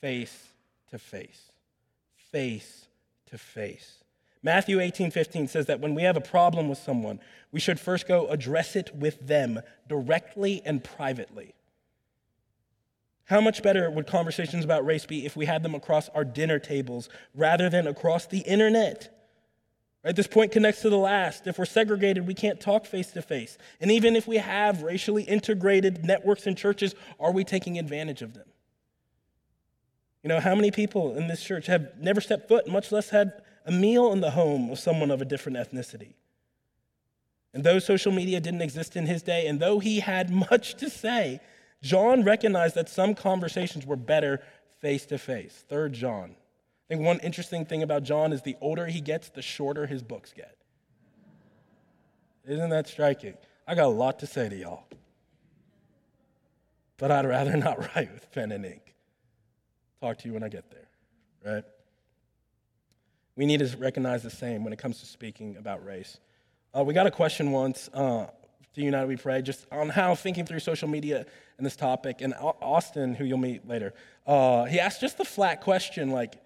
[0.00, 0.48] face
[0.90, 1.52] to face.
[2.32, 2.88] Face
[3.26, 4.02] to face.
[4.42, 7.20] Matthew 18, 15 says that when we have a problem with someone,
[7.52, 11.54] we should first go address it with them directly and privately.
[13.28, 16.58] How much better would conversations about race be if we had them across our dinner
[16.58, 19.14] tables rather than across the internet?
[20.02, 20.16] Right?
[20.16, 21.46] This point connects to the last.
[21.46, 23.58] If we're segregated, we can't talk face to face.
[23.82, 28.32] And even if we have racially integrated networks and churches, are we taking advantage of
[28.32, 28.46] them?
[30.22, 33.42] You know, how many people in this church have never stepped foot, much less had
[33.66, 36.14] a meal in the home of someone of a different ethnicity?
[37.52, 40.88] And though social media didn't exist in his day, and though he had much to
[40.88, 41.40] say,
[41.82, 44.42] John recognized that some conversations were better
[44.80, 45.64] face to face.
[45.68, 46.30] Third John.
[46.30, 50.02] I think one interesting thing about John is the older he gets, the shorter his
[50.02, 50.56] books get.
[52.46, 53.34] Isn't that striking?
[53.66, 54.84] I got a lot to say to y'all.
[56.96, 58.94] But I'd rather not write with pen and ink.
[60.00, 61.54] Talk to you when I get there.
[61.54, 61.64] right?
[63.36, 66.18] We need to recognize the same when it comes to speaking about race.
[66.76, 68.26] Uh, we got a question once uh,
[68.74, 71.26] to United We Pray just on how thinking through social media
[71.58, 72.20] and this topic.
[72.20, 73.92] And Austin, who you'll meet later,
[74.26, 76.36] uh, he asked just the flat question like,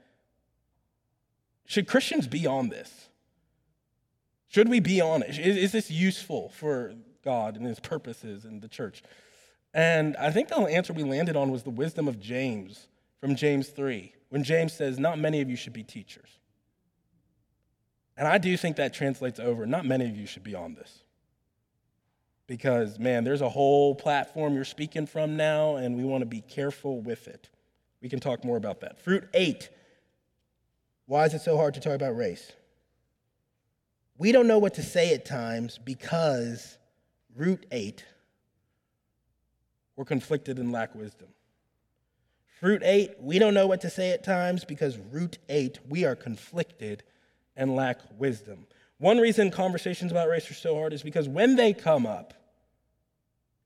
[1.67, 3.09] should Christians be on this?
[4.49, 5.39] Should we be on it?
[5.39, 6.95] Is, is this useful for
[7.25, 9.03] God and his purposes and the church?
[9.73, 12.89] And I think the answer we landed on was the wisdom of James
[13.21, 16.29] from James 3, when James says, Not many of you should be teachers.
[18.17, 21.02] And I do think that translates over, not many of you should be on this.
[22.53, 26.43] Because, man, there's a whole platform you're speaking from now, and we want to be
[26.43, 27.49] careful with it.
[28.03, 29.01] We can talk more about that.
[29.01, 29.71] Fruit eight.
[31.07, 32.53] Why is it so hard to talk about race?
[34.19, 36.77] We don't know what to say at times because,
[37.35, 38.05] root eight,
[39.97, 41.29] we're conflicted and lack wisdom.
[42.61, 46.15] Fruit eight, we don't know what to say at times because, root eight, we are
[46.15, 47.03] conflicted
[47.57, 48.67] and lack wisdom.
[48.99, 52.35] One reason conversations about race are so hard is because when they come up,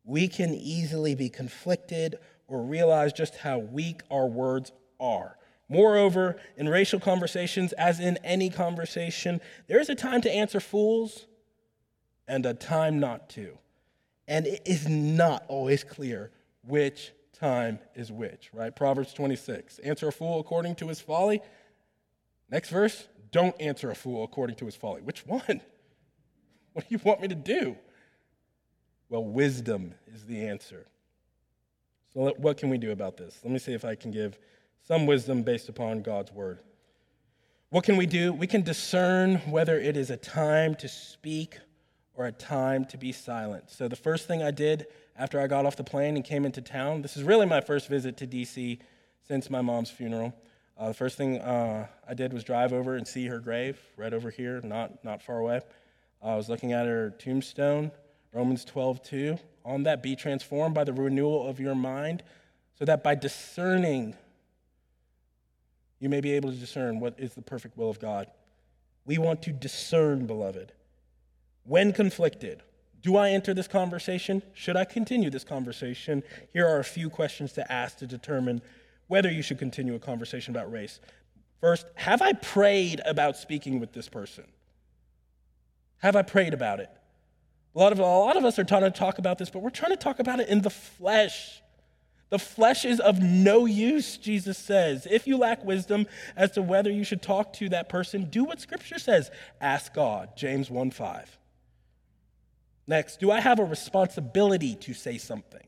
[0.07, 2.17] we can easily be conflicted
[2.49, 5.37] or realize just how weak our words are.
[5.69, 11.27] Moreover, in racial conversations, as in any conversation, there is a time to answer fools
[12.29, 13.59] and a time not to.
[14.29, 16.31] And it is not always clear
[16.63, 18.75] which time is which, right?
[18.75, 19.81] Proverbs 26.
[19.81, 21.43] Answer a fool according to his folly.
[22.49, 25.03] Next verse, don't answer a fool according to his folly.
[25.03, 25.61] Which one?
[26.73, 27.79] What do you want me to do?
[29.09, 30.87] Well, wisdom is the answer.
[32.13, 33.39] So, what can we do about this?
[33.45, 34.39] Let me see if I can give
[34.87, 36.61] some wisdom based upon God's word.
[37.71, 38.33] What can we do?
[38.33, 41.59] We can discern whether it is a time to speak
[42.15, 43.71] or a time to be silent.
[43.71, 44.87] So, the first thing I did
[45.17, 47.89] after I got off the plane and came into town, this is really my first
[47.89, 48.79] visit to DC
[49.27, 50.35] since my mom's funeral.
[50.79, 54.13] Uh, the first thing uh, I did was drive over and see her grave right
[54.13, 55.61] over here, not, not far away.
[56.23, 57.91] Uh, I was looking at her tombstone,
[58.37, 59.39] Romans 12, 2.
[59.64, 62.22] On that, be transformed by the renewal of your mind,
[62.78, 64.14] so that by discerning
[65.99, 68.26] you may be able to discern what is the perfect will of God.
[69.07, 70.72] We want to discern, beloved.
[71.64, 72.62] When conflicted,
[73.01, 74.43] do I enter this conversation?
[74.53, 76.22] Should I continue this conversation?
[76.53, 78.61] Here are a few questions to ask to determine
[79.07, 81.01] whether you should continue a conversation about race.
[81.62, 84.45] First, have I prayed about speaking with this person?
[85.99, 86.91] Have I prayed about it?
[87.77, 89.68] A lot of, a lot of us are trying to talk about this, but we're
[89.68, 91.61] trying to talk about it in the flesh.
[92.31, 95.07] The flesh is of no use, Jesus says.
[95.09, 96.07] If you lack wisdom
[96.37, 99.31] as to whether you should talk to that person, do what Scripture says.
[99.61, 101.39] Ask God, James 1 5.
[102.87, 105.61] Next, do I have a responsibility to say something?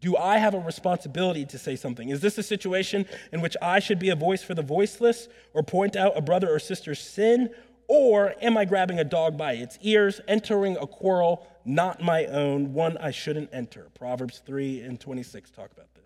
[0.00, 2.08] Do I have a responsibility to say something?
[2.08, 5.64] Is this a situation in which I should be a voice for the voiceless or
[5.64, 7.50] point out a brother or sister's sin?
[7.88, 12.72] Or am I grabbing a dog by its ears, entering a quarrel not my own,
[12.72, 13.88] one I shouldn't enter.
[13.94, 16.04] Proverbs 3 and 26 talk about this.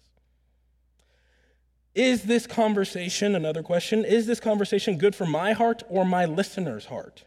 [1.95, 6.87] Is this conversation, another question, is this conversation good for my heart or my listener's
[6.87, 7.25] heart?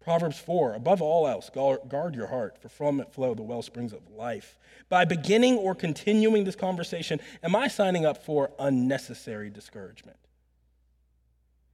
[0.00, 3.94] Proverbs 4, above all else, guard your heart, for from it flow the well springs
[3.94, 4.58] of life.
[4.90, 10.18] By beginning or continuing this conversation, am I signing up for unnecessary discouragement?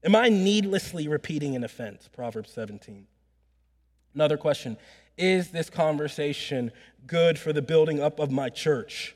[0.03, 2.09] Am I needlessly repeating an offense?
[2.09, 3.07] Proverbs 17.
[4.15, 4.77] Another question
[5.19, 6.73] is this conversation
[7.07, 9.15] good for the building up of my church?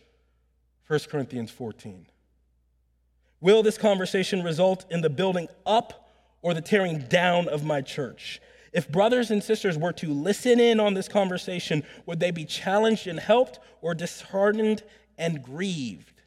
[0.86, 2.06] 1 Corinthians 14.
[3.40, 6.10] Will this conversation result in the building up
[6.42, 8.40] or the tearing down of my church?
[8.72, 13.06] If brothers and sisters were to listen in on this conversation, would they be challenged
[13.06, 14.82] and helped or disheartened
[15.16, 16.20] and grieved?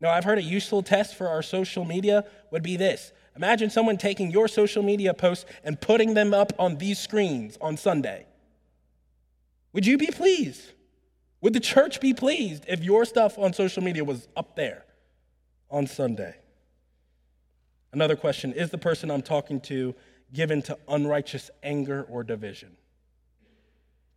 [0.00, 3.96] Now, I've heard a useful test for our social media would be this Imagine someone
[3.96, 8.26] taking your social media posts and putting them up on these screens on Sunday.
[9.72, 10.72] Would you be pleased?
[11.40, 14.84] Would the church be pleased if your stuff on social media was up there
[15.68, 16.36] on Sunday?
[17.92, 19.94] Another question Is the person I'm talking to
[20.32, 22.76] given to unrighteous anger or division?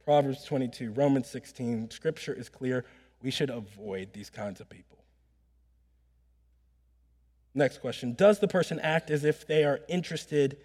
[0.06, 2.86] Proverbs 22, Romans 16, scripture is clear.
[3.22, 4.97] We should avoid these kinds of people.
[7.58, 10.58] Next question Does the person act as if they are interested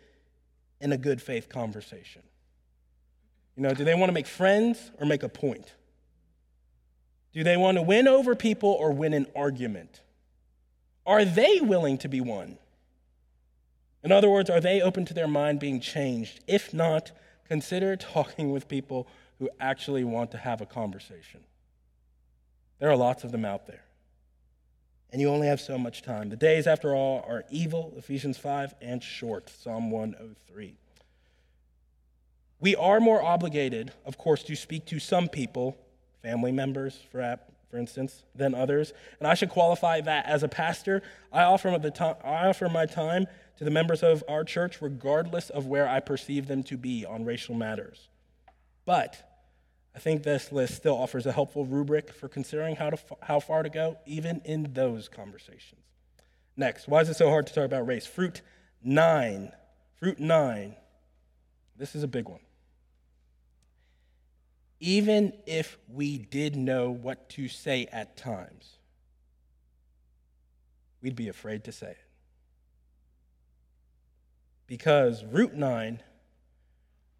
[0.79, 2.23] in a good faith conversation?
[3.57, 5.73] You know, do they want to make friends or make a point?
[7.33, 10.03] Do they want to win over people or win an argument?
[11.07, 12.59] Are they willing to be won?
[14.05, 16.41] In other words, are they open to their mind being changed?
[16.47, 17.11] If not,
[17.49, 21.41] consider talking with people who actually want to have a conversation.
[22.81, 23.85] There are lots of them out there.
[25.13, 26.31] And you only have so much time.
[26.31, 30.75] The days, after all, are evil, Ephesians 5, and short, Psalm 103.
[32.59, 35.77] We are more obligated, of course, to speak to some people,
[36.23, 37.39] family members, for,
[37.71, 38.95] for instance, than others.
[39.19, 41.03] And I should qualify that as a pastor.
[41.31, 43.27] I offer, the to- I offer my time
[43.59, 47.25] to the members of our church, regardless of where I perceive them to be on
[47.27, 48.09] racial matters.
[48.87, 49.23] But
[49.95, 53.63] I think this list still offers a helpful rubric for considering how, to, how far
[53.63, 55.83] to go, even in those conversations.
[56.57, 58.07] Next, why is it so hard to talk about race?
[58.07, 58.41] Fruit
[58.83, 59.53] nine.
[59.99, 60.77] Fruit nine.
[61.77, 62.41] This is a big one.
[64.81, 68.79] Even if we did know what to say at times,
[71.01, 71.99] we'd be afraid to say it.
[74.67, 76.03] Because root nine,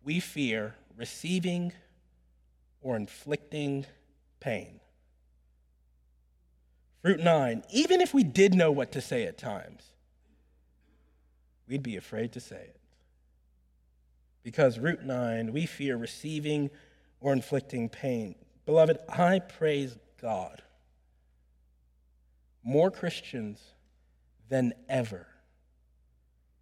[0.03, 1.73] we fear receiving
[2.83, 3.87] or inflicting
[4.41, 4.81] pain.
[7.01, 9.83] Fruit nine, even if we did know what to say at times,
[11.67, 12.77] we'd be afraid to say it.
[14.43, 16.71] Because root nine, we fear receiving
[17.21, 18.35] or inflicting pain.
[18.67, 20.63] Beloved, I praise God.
[22.65, 23.61] More Christians
[24.49, 25.27] than ever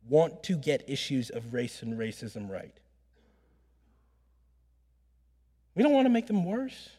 [0.08, 2.78] want to get issues of race and racism right.
[5.81, 6.91] We don't want to make them worse.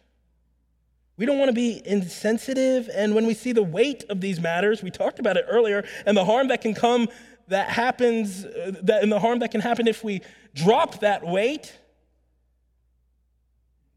[1.15, 2.89] We don't want to be insensitive.
[2.91, 6.17] And when we see the weight of these matters, we talked about it earlier, and
[6.17, 7.07] the harm that can come
[7.49, 10.21] that happens, uh, that, and the harm that can happen if we
[10.55, 11.77] drop that weight,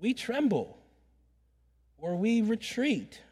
[0.01, 0.77] we tremble
[1.97, 3.23] or we retreat.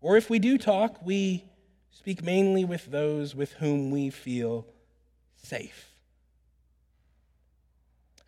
[0.00, 1.44] Or if we do talk, we
[1.92, 4.66] speak mainly with those with whom we feel
[5.36, 5.93] safe.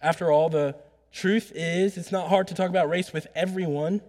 [0.00, 0.76] After all, the
[1.12, 4.00] truth is, it's not hard to talk about race with everyone.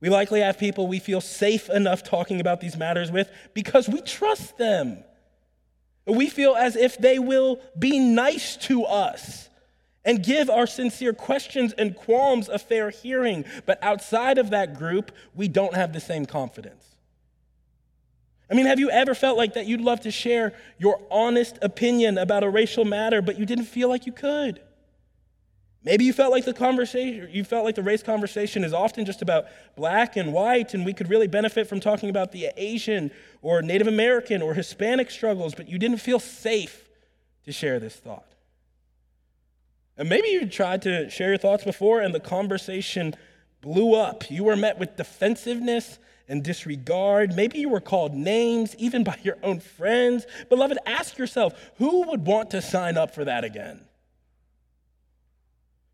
[0.00, 4.00] We likely have people we feel safe enough talking about these matters with because we
[4.00, 5.04] trust them.
[6.06, 9.48] We feel as if they will be nice to us
[10.04, 13.44] and give our sincere questions and qualms a fair hearing.
[13.66, 16.84] But outside of that group, we don't have the same confidence.
[18.50, 22.18] I mean, have you ever felt like that you'd love to share your honest opinion
[22.18, 24.60] about a racial matter, but you didn't feel like you could?
[25.82, 29.22] Maybe you felt like the conversation, you felt like the race conversation is often just
[29.22, 33.10] about black and white, and we could really benefit from talking about the Asian
[33.40, 36.88] or Native American or Hispanic struggles, but you didn't feel safe
[37.46, 38.26] to share this thought.
[39.96, 43.14] And maybe you tried to share your thoughts before and the conversation
[43.62, 44.30] blew up.
[44.30, 47.34] You were met with defensiveness and disregard.
[47.34, 50.26] Maybe you were called names, even by your own friends.
[50.48, 53.80] Beloved, ask yourself who would want to sign up for that again?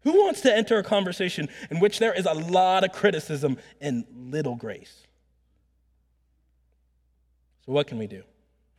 [0.06, 4.04] Who wants to enter a conversation in which there is a lot of criticism and
[4.16, 5.02] little grace?
[7.64, 8.22] So, what can we do?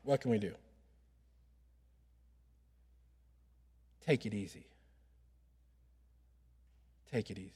[0.03, 0.53] What can we do?
[4.05, 4.67] Take it easy.
[7.11, 7.51] Take it easy.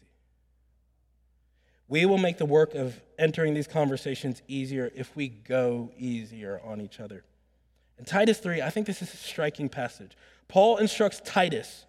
[1.88, 6.82] We will make the work of entering these conversations easier if we go easier on
[6.82, 7.24] each other.
[7.98, 10.18] In Titus 3, I think this is a striking passage.
[10.50, 11.86] Paul instructs Titus.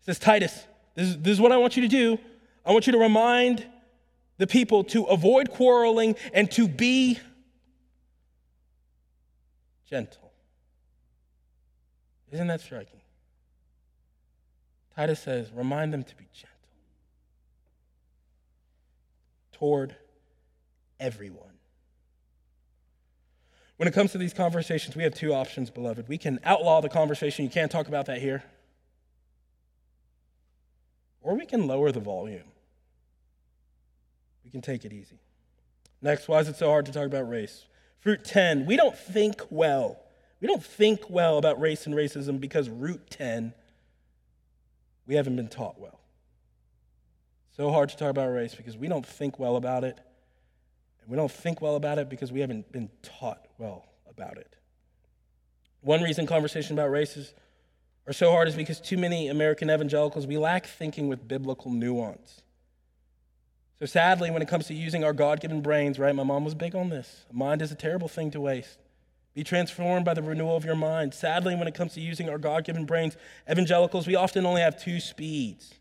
[0.00, 2.18] He says, Titus, this is, this is what I want you to do.
[2.64, 3.66] I want you to remind
[4.38, 7.18] the people to avoid quarreling and to be
[9.88, 10.32] gentle.
[12.32, 13.00] Isn't that striking?
[14.96, 16.50] Titus says, remind them to be gentle
[19.52, 19.96] toward
[21.00, 21.50] everyone.
[23.76, 26.08] When it comes to these conversations, we have two options, beloved.
[26.08, 27.44] We can outlaw the conversation.
[27.44, 28.44] You can't talk about that here
[31.24, 32.52] or we can lower the volume.
[34.44, 35.18] We can take it easy.
[36.00, 37.64] Next, why is it so hard to talk about race?
[37.98, 39.98] Fruit 10, we don't think well.
[40.40, 43.54] We don't think well about race and racism because root 10,
[45.06, 45.98] we haven't been taught well.
[47.56, 49.98] So hard to talk about race because we don't think well about it.
[51.00, 54.56] And we don't think well about it because we haven't been taught well about it.
[55.80, 57.32] One reason conversation about race is
[58.06, 62.42] are so hard is because too many American evangelicals, we lack thinking with biblical nuance.
[63.78, 66.54] So sadly, when it comes to using our God given brains, right, my mom was
[66.54, 67.24] big on this.
[67.32, 68.78] Mind is a terrible thing to waste.
[69.34, 71.12] Be transformed by the renewal of your mind.
[71.12, 73.16] Sadly, when it comes to using our God given brains,
[73.50, 75.74] evangelicals, we often only have two speeds.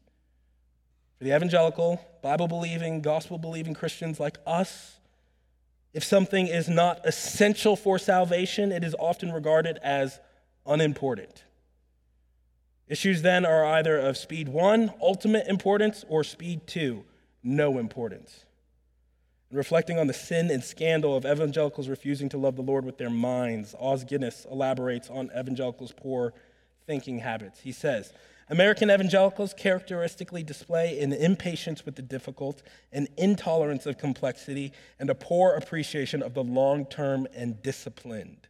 [1.17, 4.97] For the evangelical, Bible believing, gospel believing Christians like us,
[5.93, 10.19] if something is not essential for salvation, it is often regarded as
[10.65, 11.43] unimportant.
[12.87, 17.05] Issues then are either of speed one, ultimate importance, or speed two,
[17.41, 18.45] no importance.
[19.53, 23.09] reflecting on the sin and scandal of evangelicals refusing to love the Lord with their
[23.09, 26.33] minds, Os Guinness elaborates on evangelicals' poor
[26.85, 27.59] thinking habits.
[27.61, 28.11] He says,
[28.49, 32.61] American evangelicals characteristically display an impatience with the difficult,
[32.91, 38.47] an intolerance of complexity, and a poor appreciation of the long term and disciplined.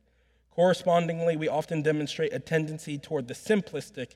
[0.56, 4.16] Correspondingly, we often demonstrate a tendency toward the simplistic,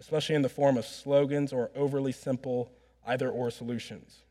[0.00, 2.72] especially in the form of slogans or overly simple
[3.06, 4.22] either or solutions.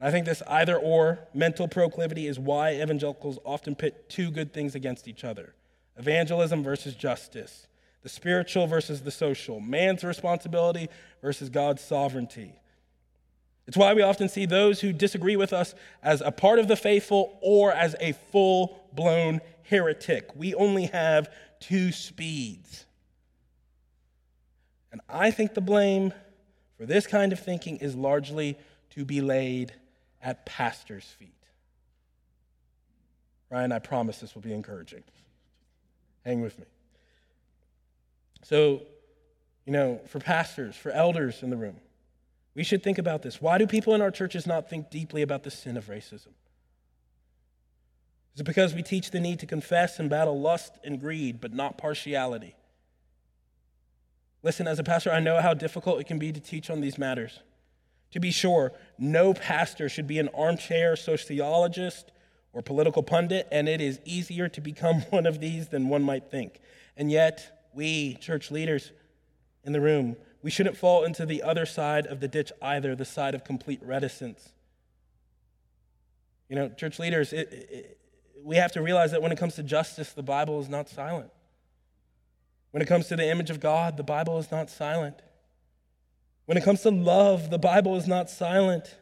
[0.00, 4.74] I think this either or mental proclivity is why evangelicals often pit two good things
[4.74, 5.54] against each other
[5.98, 7.66] evangelism versus justice,
[8.02, 10.88] the spiritual versus the social, man's responsibility
[11.20, 12.54] versus God's sovereignty.
[13.66, 16.76] It's why we often see those who disagree with us as a part of the
[16.76, 20.34] faithful or as a full blown heretic.
[20.34, 22.84] We only have two speeds.
[24.90, 26.12] And I think the blame
[26.76, 28.58] for this kind of thinking is largely
[28.90, 29.72] to be laid
[30.20, 31.30] at pastors' feet.
[33.50, 35.04] Ryan, I promise this will be encouraging.
[36.24, 36.66] Hang with me.
[38.42, 38.82] So,
[39.64, 41.76] you know, for pastors, for elders in the room,
[42.56, 43.40] we should think about this.
[43.40, 46.32] Why do people in our churches not think deeply about the sin of racism?
[48.38, 51.52] Is it because we teach the need to confess and battle lust and greed, but
[51.52, 52.54] not partiality?
[54.44, 56.98] Listen, as a pastor, I know how difficult it can be to teach on these
[56.98, 57.40] matters.
[58.12, 62.12] To be sure, no pastor should be an armchair sociologist
[62.52, 66.30] or political pundit, and it is easier to become one of these than one might
[66.30, 66.60] think.
[66.96, 68.92] And yet, we, church leaders
[69.64, 70.14] in the room,
[70.44, 73.82] we shouldn't fall into the other side of the ditch either, the side of complete
[73.82, 74.50] reticence.
[76.48, 77.98] You know, church leaders, it,
[78.44, 81.30] we have to realize that when it comes to justice, the Bible is not silent.
[82.70, 85.16] When it comes to the image of God, the Bible is not silent.
[86.46, 88.94] When it comes to love, the Bible is not silent.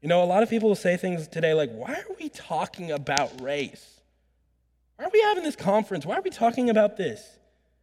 [0.00, 2.90] You know, a lot of people will say things today like, why are we talking
[2.90, 4.00] about race?
[4.96, 6.04] Why are we having this conference?
[6.04, 7.24] Why are we talking about this?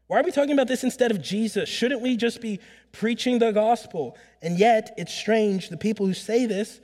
[0.07, 1.69] Why are we talking about this instead of Jesus?
[1.69, 2.59] Shouldn't we just be
[2.91, 4.17] preaching the gospel?
[4.41, 6.79] And yet, it's strange, the people who say this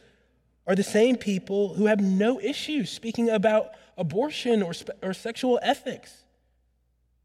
[0.67, 6.23] are the same people who have no issue speaking about abortion or, or sexual ethics.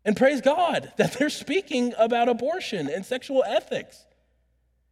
[0.04, 4.06] And praise God that they're speaking about abortion and sexual ethics.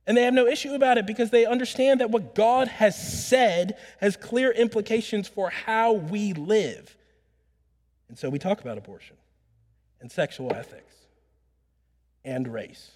[0.06, 3.76] And they have no issue about it because they understand that what God has said
[4.00, 6.96] has clear implications for how we live.
[8.08, 9.16] And so we talk about abortion
[10.00, 10.94] and sexual ethics
[12.24, 12.90] and race.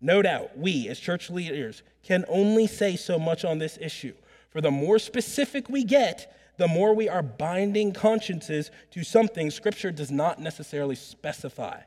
[0.00, 4.14] No doubt, we as church leaders can only say so much on this issue.
[4.50, 9.90] For the more specific we get, the more we are binding consciences to something Scripture
[9.90, 11.80] does not necessarily specify.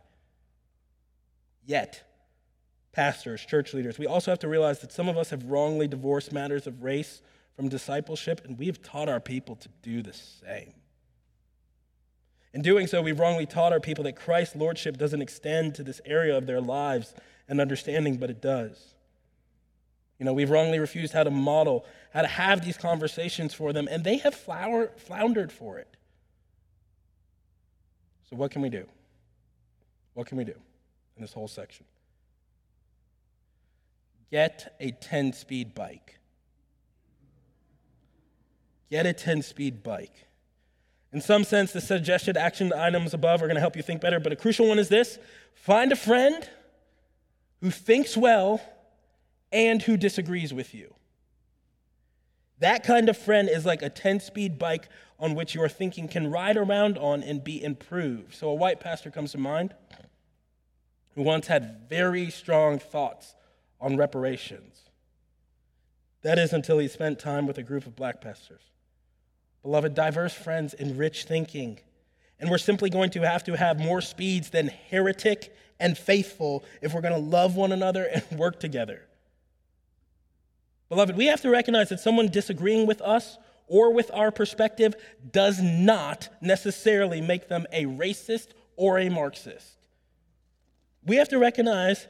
[1.66, 2.04] Yet,
[2.92, 6.32] pastors, church leaders, we also have to realize that some of us have wrongly divorced
[6.32, 7.22] matters of race
[7.56, 10.74] from discipleship, and we have taught our people to do the same.
[12.54, 16.02] In doing so, we've wrongly taught our people that Christ's lordship doesn't extend to this
[16.06, 17.14] area of their lives
[17.50, 18.94] and understanding, but it does.
[20.20, 23.88] You know, we've wrongly refused how to model, how to have these conversations for them,
[23.90, 25.88] and they have flower, floundered for it.
[28.30, 28.86] So, what can we do?
[30.14, 30.56] What can we do
[31.16, 31.86] in this whole section?
[34.30, 36.20] Get a 10 speed bike.
[38.92, 40.28] Get a 10 speed bike.
[41.12, 44.20] In some sense, the suggested action items above are going to help you think better,
[44.20, 45.18] but a crucial one is this
[45.56, 46.48] find a friend
[47.62, 48.62] who thinks well
[49.52, 50.94] and who disagrees with you.
[52.60, 54.90] That kind of friend is like a 10 speed bike
[55.20, 58.34] on which your thinking can ride around on and be improved.
[58.36, 59.74] So, a white pastor comes to mind
[61.16, 63.36] who once had very strong thoughts
[63.82, 64.90] on reparations.
[66.22, 68.62] That is until he spent time with a group of black pastors.
[69.62, 71.80] Beloved, diverse friends enrich thinking.
[72.40, 76.94] And we're simply going to have to have more speeds than heretic and faithful if
[76.94, 79.02] we're going to love one another and work together.
[80.90, 84.96] Beloved, we have to recognize that someone disagreeing with us or with our perspective
[85.32, 89.78] does not necessarily make them a racist or a Marxist.
[91.06, 92.08] We have to recognize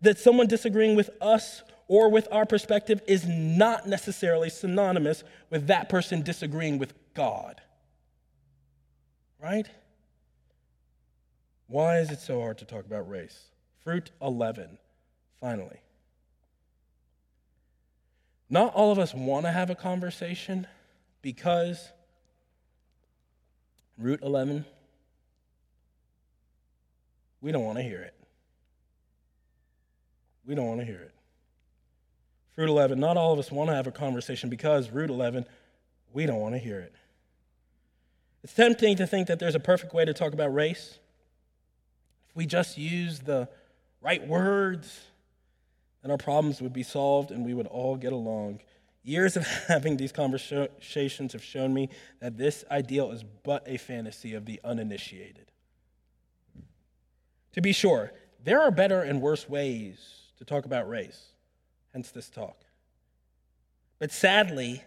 [0.00, 5.88] that someone disagreeing with us or with our perspective is not necessarily synonymous with that
[5.88, 7.60] person disagreeing with God.
[9.42, 9.66] Right?
[11.70, 13.44] Why is it so hard to talk about race?
[13.84, 14.76] Fruit 11,
[15.40, 15.78] finally.
[18.50, 20.66] Not all of us want to have a conversation
[21.22, 21.92] because,
[23.96, 24.64] Root 11,
[27.40, 28.14] we don't want to hear it.
[30.44, 31.14] We don't want to hear it.
[32.56, 32.98] Fruit 11.
[32.98, 35.46] Not all of us want to have a conversation because, Root 11,
[36.12, 36.92] we don't want to hear it.
[38.42, 40.98] It's tempting to think that there's a perfect way to talk about race.
[42.40, 43.50] We just use the
[44.00, 44.98] right words,
[46.00, 48.60] then our problems would be solved and we would all get along.
[49.02, 54.32] Years of having these conversations have shown me that this ideal is but a fantasy
[54.32, 55.52] of the uninitiated.
[57.52, 58.10] To be sure,
[58.42, 59.98] there are better and worse ways
[60.38, 61.22] to talk about race,
[61.92, 62.56] hence this talk.
[63.98, 64.82] But sadly,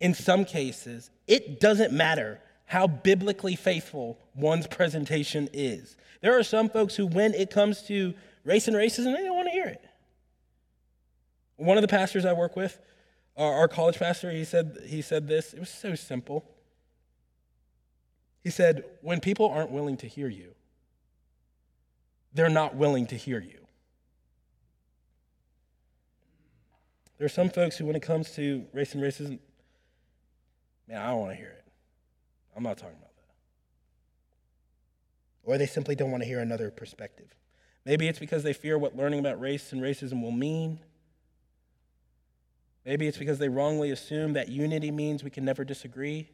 [0.00, 2.40] in some cases, it doesn't matter
[2.72, 5.94] how biblically faithful one's presentation is.
[6.22, 8.14] There are some folks who, when it comes to
[8.44, 9.84] race and racism, they don't want to hear it.
[11.56, 12.80] One of the pastors I work with,
[13.36, 15.52] our college pastor, he said, he said this.
[15.52, 16.46] It was so simple.
[18.42, 20.54] He said, When people aren't willing to hear you,
[22.32, 23.66] they're not willing to hear you.
[27.18, 29.40] There are some folks who, when it comes to race and racism,
[30.88, 31.61] man, I don't want to hear it.
[32.56, 33.22] I'm not talking about that.
[35.44, 37.34] Or they simply don't want to hear another perspective.
[37.84, 40.78] Maybe it's because they fear what learning about race and racism will mean.
[42.84, 46.30] Maybe it's because they wrongly assume that unity means we can never disagree.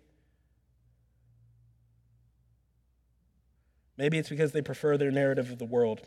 [3.96, 6.02] Maybe it's because they prefer their narrative of the world.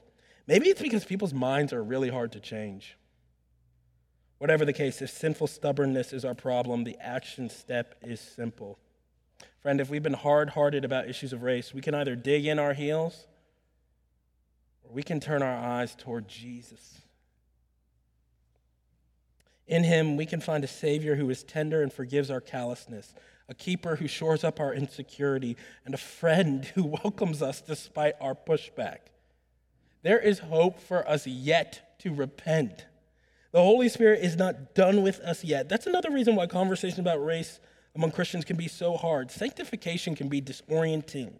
[0.48, 2.98] Maybe it's because people's minds are really hard to change.
[4.38, 8.80] Whatever the case, if sinful stubbornness is our problem, the action step is simple.
[9.62, 12.58] Friend, if we've been hard hearted about issues of race, we can either dig in
[12.58, 13.28] our heels
[14.84, 17.02] or we can turn our eyes toward Jesus.
[19.68, 23.14] In him, we can find a Savior who is tender and forgives our callousness,
[23.48, 28.36] a keeper who shores up our insecurity, and a friend who welcomes us despite our
[28.36, 28.98] pushback.
[30.04, 32.86] There is hope for us yet to repent.
[33.52, 35.70] The Holy Spirit is not done with us yet.
[35.70, 37.60] That's another reason why conversation about race
[37.96, 39.32] among Christians can be so hard.
[39.32, 41.34] Sanctification can be disorienting.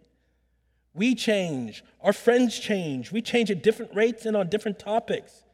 [0.94, 5.44] We change, our friends change, we change at different rates and on different topics.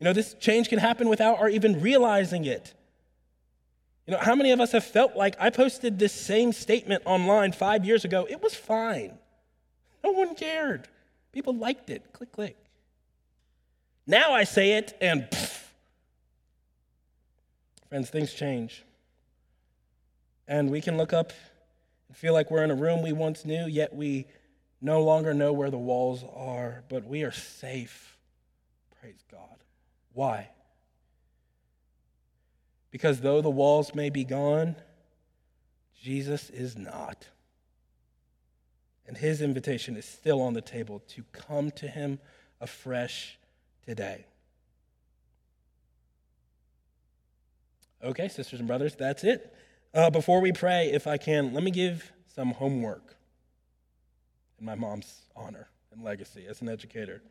[0.00, 2.74] You know, this change can happen without our even realizing it.
[4.06, 7.52] You know, how many of us have felt like I posted this same statement online
[7.52, 8.26] five years ago?
[8.28, 9.16] It was fine.
[10.02, 10.88] No one cared.
[11.32, 12.12] People liked it.
[12.12, 12.56] Click, click.
[14.06, 15.26] Now I say it and.
[17.88, 18.84] Friends, things change.
[20.46, 21.32] And we can look up
[22.08, 24.26] and feel like we're in a room we once knew, yet we
[24.80, 28.18] no longer know where the walls are, but we are safe.
[29.00, 29.64] Praise God.
[30.12, 30.50] Why?
[32.90, 34.76] Because though the walls may be gone,
[36.00, 37.26] Jesus is not.
[39.06, 42.18] And his invitation is still on the table to come to him
[42.60, 43.38] afresh
[43.86, 44.26] today.
[48.02, 49.54] Okay, sisters and brothers, that's it.
[49.94, 53.14] Uh, before we pray, if I can, let me give some homework
[54.58, 57.22] in my mom's honor and legacy as an educator.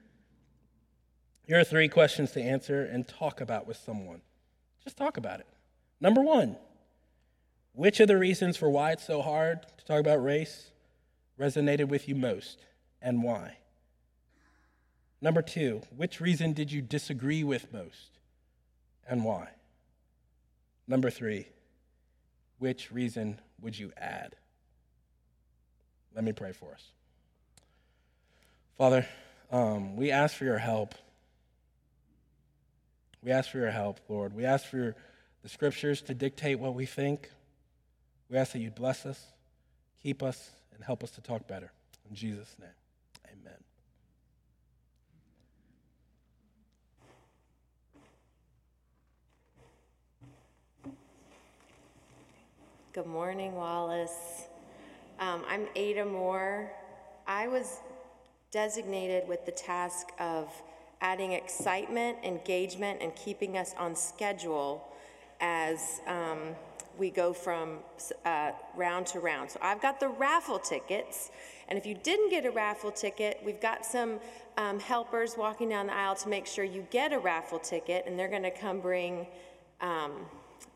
[1.46, 4.22] Here are three questions to answer and talk about with someone.
[4.82, 5.48] Just talk about it.
[6.00, 6.56] Number one,
[7.74, 10.72] which of the reasons for why it's so hard to talk about race
[11.38, 12.66] resonated with you most
[13.02, 13.58] and why?
[15.20, 18.20] Number two, which reason did you disagree with most
[19.06, 19.50] and why?
[20.88, 21.48] Number three,
[22.64, 24.38] which reason would you add?
[26.16, 26.82] Let me pray for us.
[28.78, 29.06] Father,
[29.52, 30.96] um, we ask for your help.
[33.22, 34.34] We ask for your help, Lord.
[34.34, 34.96] We ask for
[35.42, 37.30] the scriptures to dictate what we think.
[38.30, 39.22] We ask that you bless us,
[40.02, 41.70] keep us, and help us to talk better.
[42.10, 42.70] In Jesus' name,
[43.28, 43.60] amen.
[52.94, 54.44] Good morning, Wallace.
[55.20, 56.72] Um, I'm Ada Moore.
[57.26, 57.80] I was
[58.52, 60.54] designated with the task of
[61.02, 64.88] adding excitement, engagement, and keeping us on schedule
[65.42, 66.56] as um,
[67.00, 67.80] we go from
[68.26, 69.50] uh, round to round.
[69.50, 71.32] So I've got the raffle tickets,
[71.70, 74.20] and if you didn't get a raffle ticket, we've got some
[74.58, 78.20] um, helpers walking down the aisle to make sure you get a raffle ticket, and
[78.20, 79.26] they're going to come bring.
[79.82, 80.28] Um,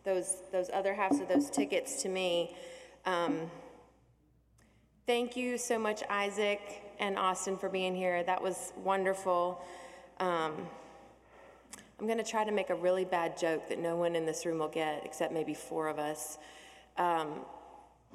[0.07, 2.55] those, those other halves of those tickets to me.
[3.05, 3.51] Um,
[5.05, 6.61] thank you so much, Isaac
[6.97, 8.23] and Austin, for being here.
[8.23, 9.61] That was wonderful.
[10.21, 10.65] Um,
[11.99, 14.45] I'm going to try to make a really bad joke that no one in this
[14.45, 16.37] room will get, except maybe four of us.
[16.95, 17.41] Um,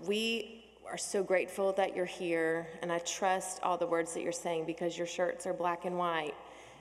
[0.06, 4.32] we are so grateful that you're here, and I trust all the words that you're
[4.32, 6.34] saying because your shirts are black and white.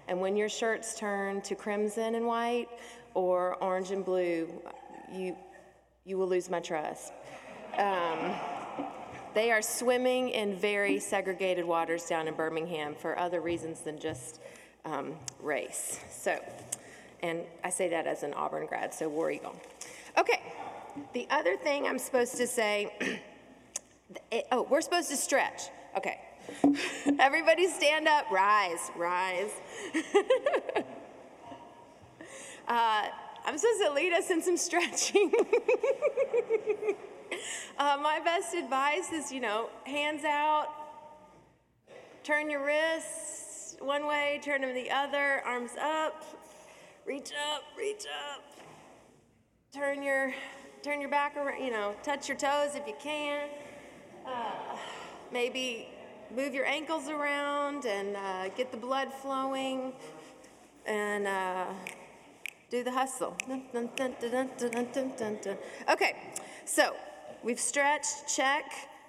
[0.08, 2.70] And when your shirts turn to crimson and white,
[3.14, 4.48] or orange and blue,
[5.14, 5.36] you,
[6.06, 7.12] you will lose my trust.
[7.78, 8.34] Um,
[9.34, 14.42] they are swimming in very segregated waters down in Birmingham for other reasons than just
[14.84, 16.00] um, race.
[16.10, 16.38] So,
[17.24, 19.56] and I say that as an Auburn grad, so War Eagle.
[20.18, 20.42] Okay,
[21.14, 22.92] the other thing I'm supposed to say,
[24.32, 25.64] it- oh, we're supposed to stretch.
[25.96, 26.20] Okay.
[27.20, 29.52] Everybody stand up, rise, rise.
[32.68, 33.04] uh,
[33.46, 35.32] I'm supposed to lead us in some stretching.
[37.78, 40.68] uh, my best advice is, you know, hands out,
[42.24, 46.24] turn your wrists one way, turn them the other, arms up,
[47.06, 48.44] reach up, reach up.
[49.74, 50.34] Turn your,
[50.84, 53.50] turn your back around, you know, touch your toes if you can.
[54.26, 54.78] Uh,
[55.32, 55.88] maybe
[56.36, 59.94] move your ankles around and uh, get the blood flowing
[60.86, 61.66] and uh,
[62.72, 63.36] do the hustle.
[65.92, 66.16] Okay,
[66.66, 66.96] so
[67.44, 68.64] we've stretched, check.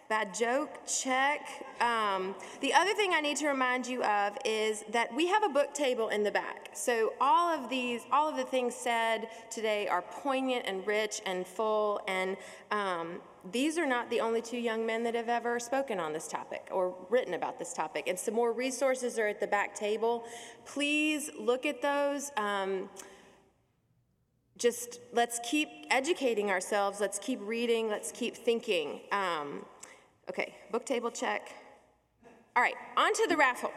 [0.08, 1.40] Bad joke, check.
[1.80, 5.48] Um, the other thing I need to remind you of is that we have a
[5.48, 6.68] book table in the back.
[6.74, 11.46] So all of these, all of the things said today are poignant and rich and
[11.46, 12.02] full.
[12.08, 12.36] And
[12.70, 13.20] um,
[13.52, 16.68] these are not the only two young men that have ever spoken on this topic
[16.70, 18.06] or written about this topic.
[18.06, 20.24] And some more resources are at the back table.
[20.66, 22.32] Please look at those.
[22.36, 22.90] Um,
[24.62, 27.00] just let's keep educating ourselves.
[27.00, 27.88] Let's keep reading.
[27.88, 29.00] Let's keep thinking.
[29.10, 29.66] Um,
[30.30, 31.52] okay, book table check.
[32.54, 33.72] All right, on to the raffle.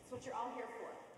[0.00, 0.67] That's what you're all here.